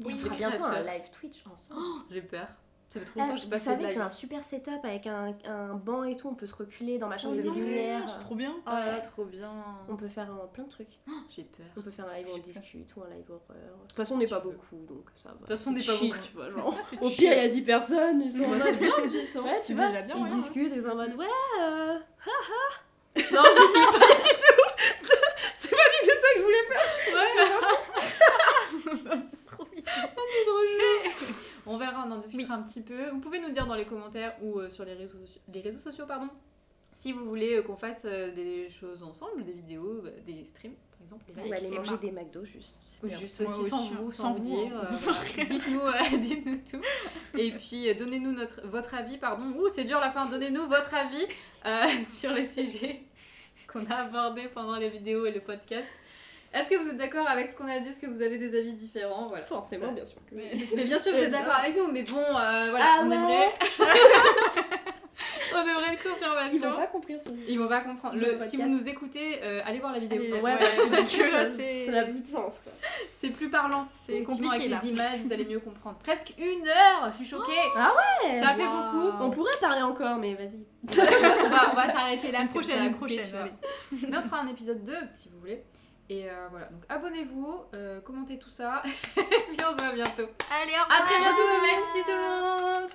[0.00, 1.80] Fera bientôt un live Twitch ensemble.
[2.10, 2.46] J'ai peur.
[2.94, 4.08] Ça fait trop Ah, longtemps que j'ai vous pas fait de savez que j'ai un
[4.08, 7.34] super setup avec un, un banc et tout, on peut se reculer dans ma chambre,
[7.36, 8.08] Oh il y a des non, lumières.
[8.08, 8.54] C'est trop bien.
[8.64, 9.50] Oh là là, trop bien.
[9.88, 11.00] On peut faire euh, plein de trucs.
[11.28, 11.66] J'ai peur.
[11.76, 13.56] On peut faire un live où on discute ou un live horreur.
[13.82, 14.52] De toute façon, on n'est tu pas veux.
[14.52, 15.34] beaucoup, donc ça va.
[15.38, 16.24] toute façon, on n'est pas chill, beaucoup.
[16.24, 16.78] Tu vois, genre.
[17.00, 19.74] Au pire, il y a 10 personnes, ils sont Ouais, c'est bien, 10 Ouais, tu
[19.74, 20.36] vois, déjà bien, ils ouais, hein.
[20.36, 21.26] discutent, ils sont en mode ouais,
[21.62, 21.98] euh.
[22.24, 22.62] haha.
[23.16, 24.62] Non, je ne dis pas du tout.
[25.58, 26.86] C'est pas du tout ça que je voulais faire.
[29.14, 29.20] Ouais.
[29.46, 29.88] Trop vite.
[31.66, 33.08] On verra, on en discutera un petit peu.
[33.10, 35.18] Vous pouvez nous dire dans les commentaires ou euh, sur les réseaux,
[35.52, 36.28] les réseaux sociaux, pardon,
[36.92, 40.74] si vous voulez euh, qu'on fasse euh, des choses ensemble, des vidéos, bah, des streams,
[40.92, 41.24] par exemple.
[41.36, 42.78] On va aller manger des McDo juste.
[43.02, 44.76] Ou juste aussi sans aussi, vous, sans sans vous vous, dire.
[44.78, 44.88] hein.
[44.92, 45.44] euh.
[45.48, 46.80] Dites-nous euh, dites-nous tout.
[47.38, 49.44] Et puis euh, donnez-nous notre, votre avis, pardon.
[49.58, 50.26] Ouh, c'est dur la fin.
[50.26, 51.24] Donnez-nous votre avis
[51.66, 53.02] euh, sur les sujets
[53.72, 55.88] qu'on a abordés pendant les vidéos et le podcast.
[56.54, 57.88] Est-ce que vous êtes d'accord avec ce qu'on a dit?
[57.88, 59.26] Est-ce que vous avez des avis différents?
[59.26, 59.44] Voilà.
[59.44, 60.20] Forcément, bien sûr.
[60.24, 60.34] que.
[60.36, 63.48] Mais bien sûr, vous êtes d'accord avec nous, mais bon, euh, voilà, Ah on aimerait.
[65.54, 66.70] on aimerait une Ils confirmation.
[66.70, 68.16] vont pas comprendre ce Ils vont pas comprendre.
[68.16, 70.20] Le- si vous nous écoutez, euh, allez voir la vidéo.
[70.20, 72.54] Allez, Ouais, Ouais, parce que là, ça- c'est- ça n'a plus de sens.
[73.20, 73.84] C'est plus parlant.
[73.92, 74.76] C'est compliqué là.
[74.78, 75.96] avec les images, vous allez mieux comprendre.
[76.02, 77.50] Presque une heure, je suis choquée.
[77.76, 78.40] Ouais.
[78.40, 79.12] Ça fait beaucoup.
[79.22, 80.64] On pourrait parler encore, mais vas-y.
[80.88, 82.42] on va, s'arrêter là.
[82.42, 83.52] Une prochaine, couper, prochaine, allez.
[84.08, 85.62] Mais on fera un épisode 2 si vous voulez.
[86.10, 88.82] Et euh, voilà, donc abonnez-vous, euh, commentez tout ça.
[89.16, 90.28] Et puis on se voit bientôt.
[90.50, 91.34] Allez, au À très revoir.
[91.34, 92.90] bientôt, merci tout le monde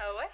[0.00, 0.30] Ah ouais?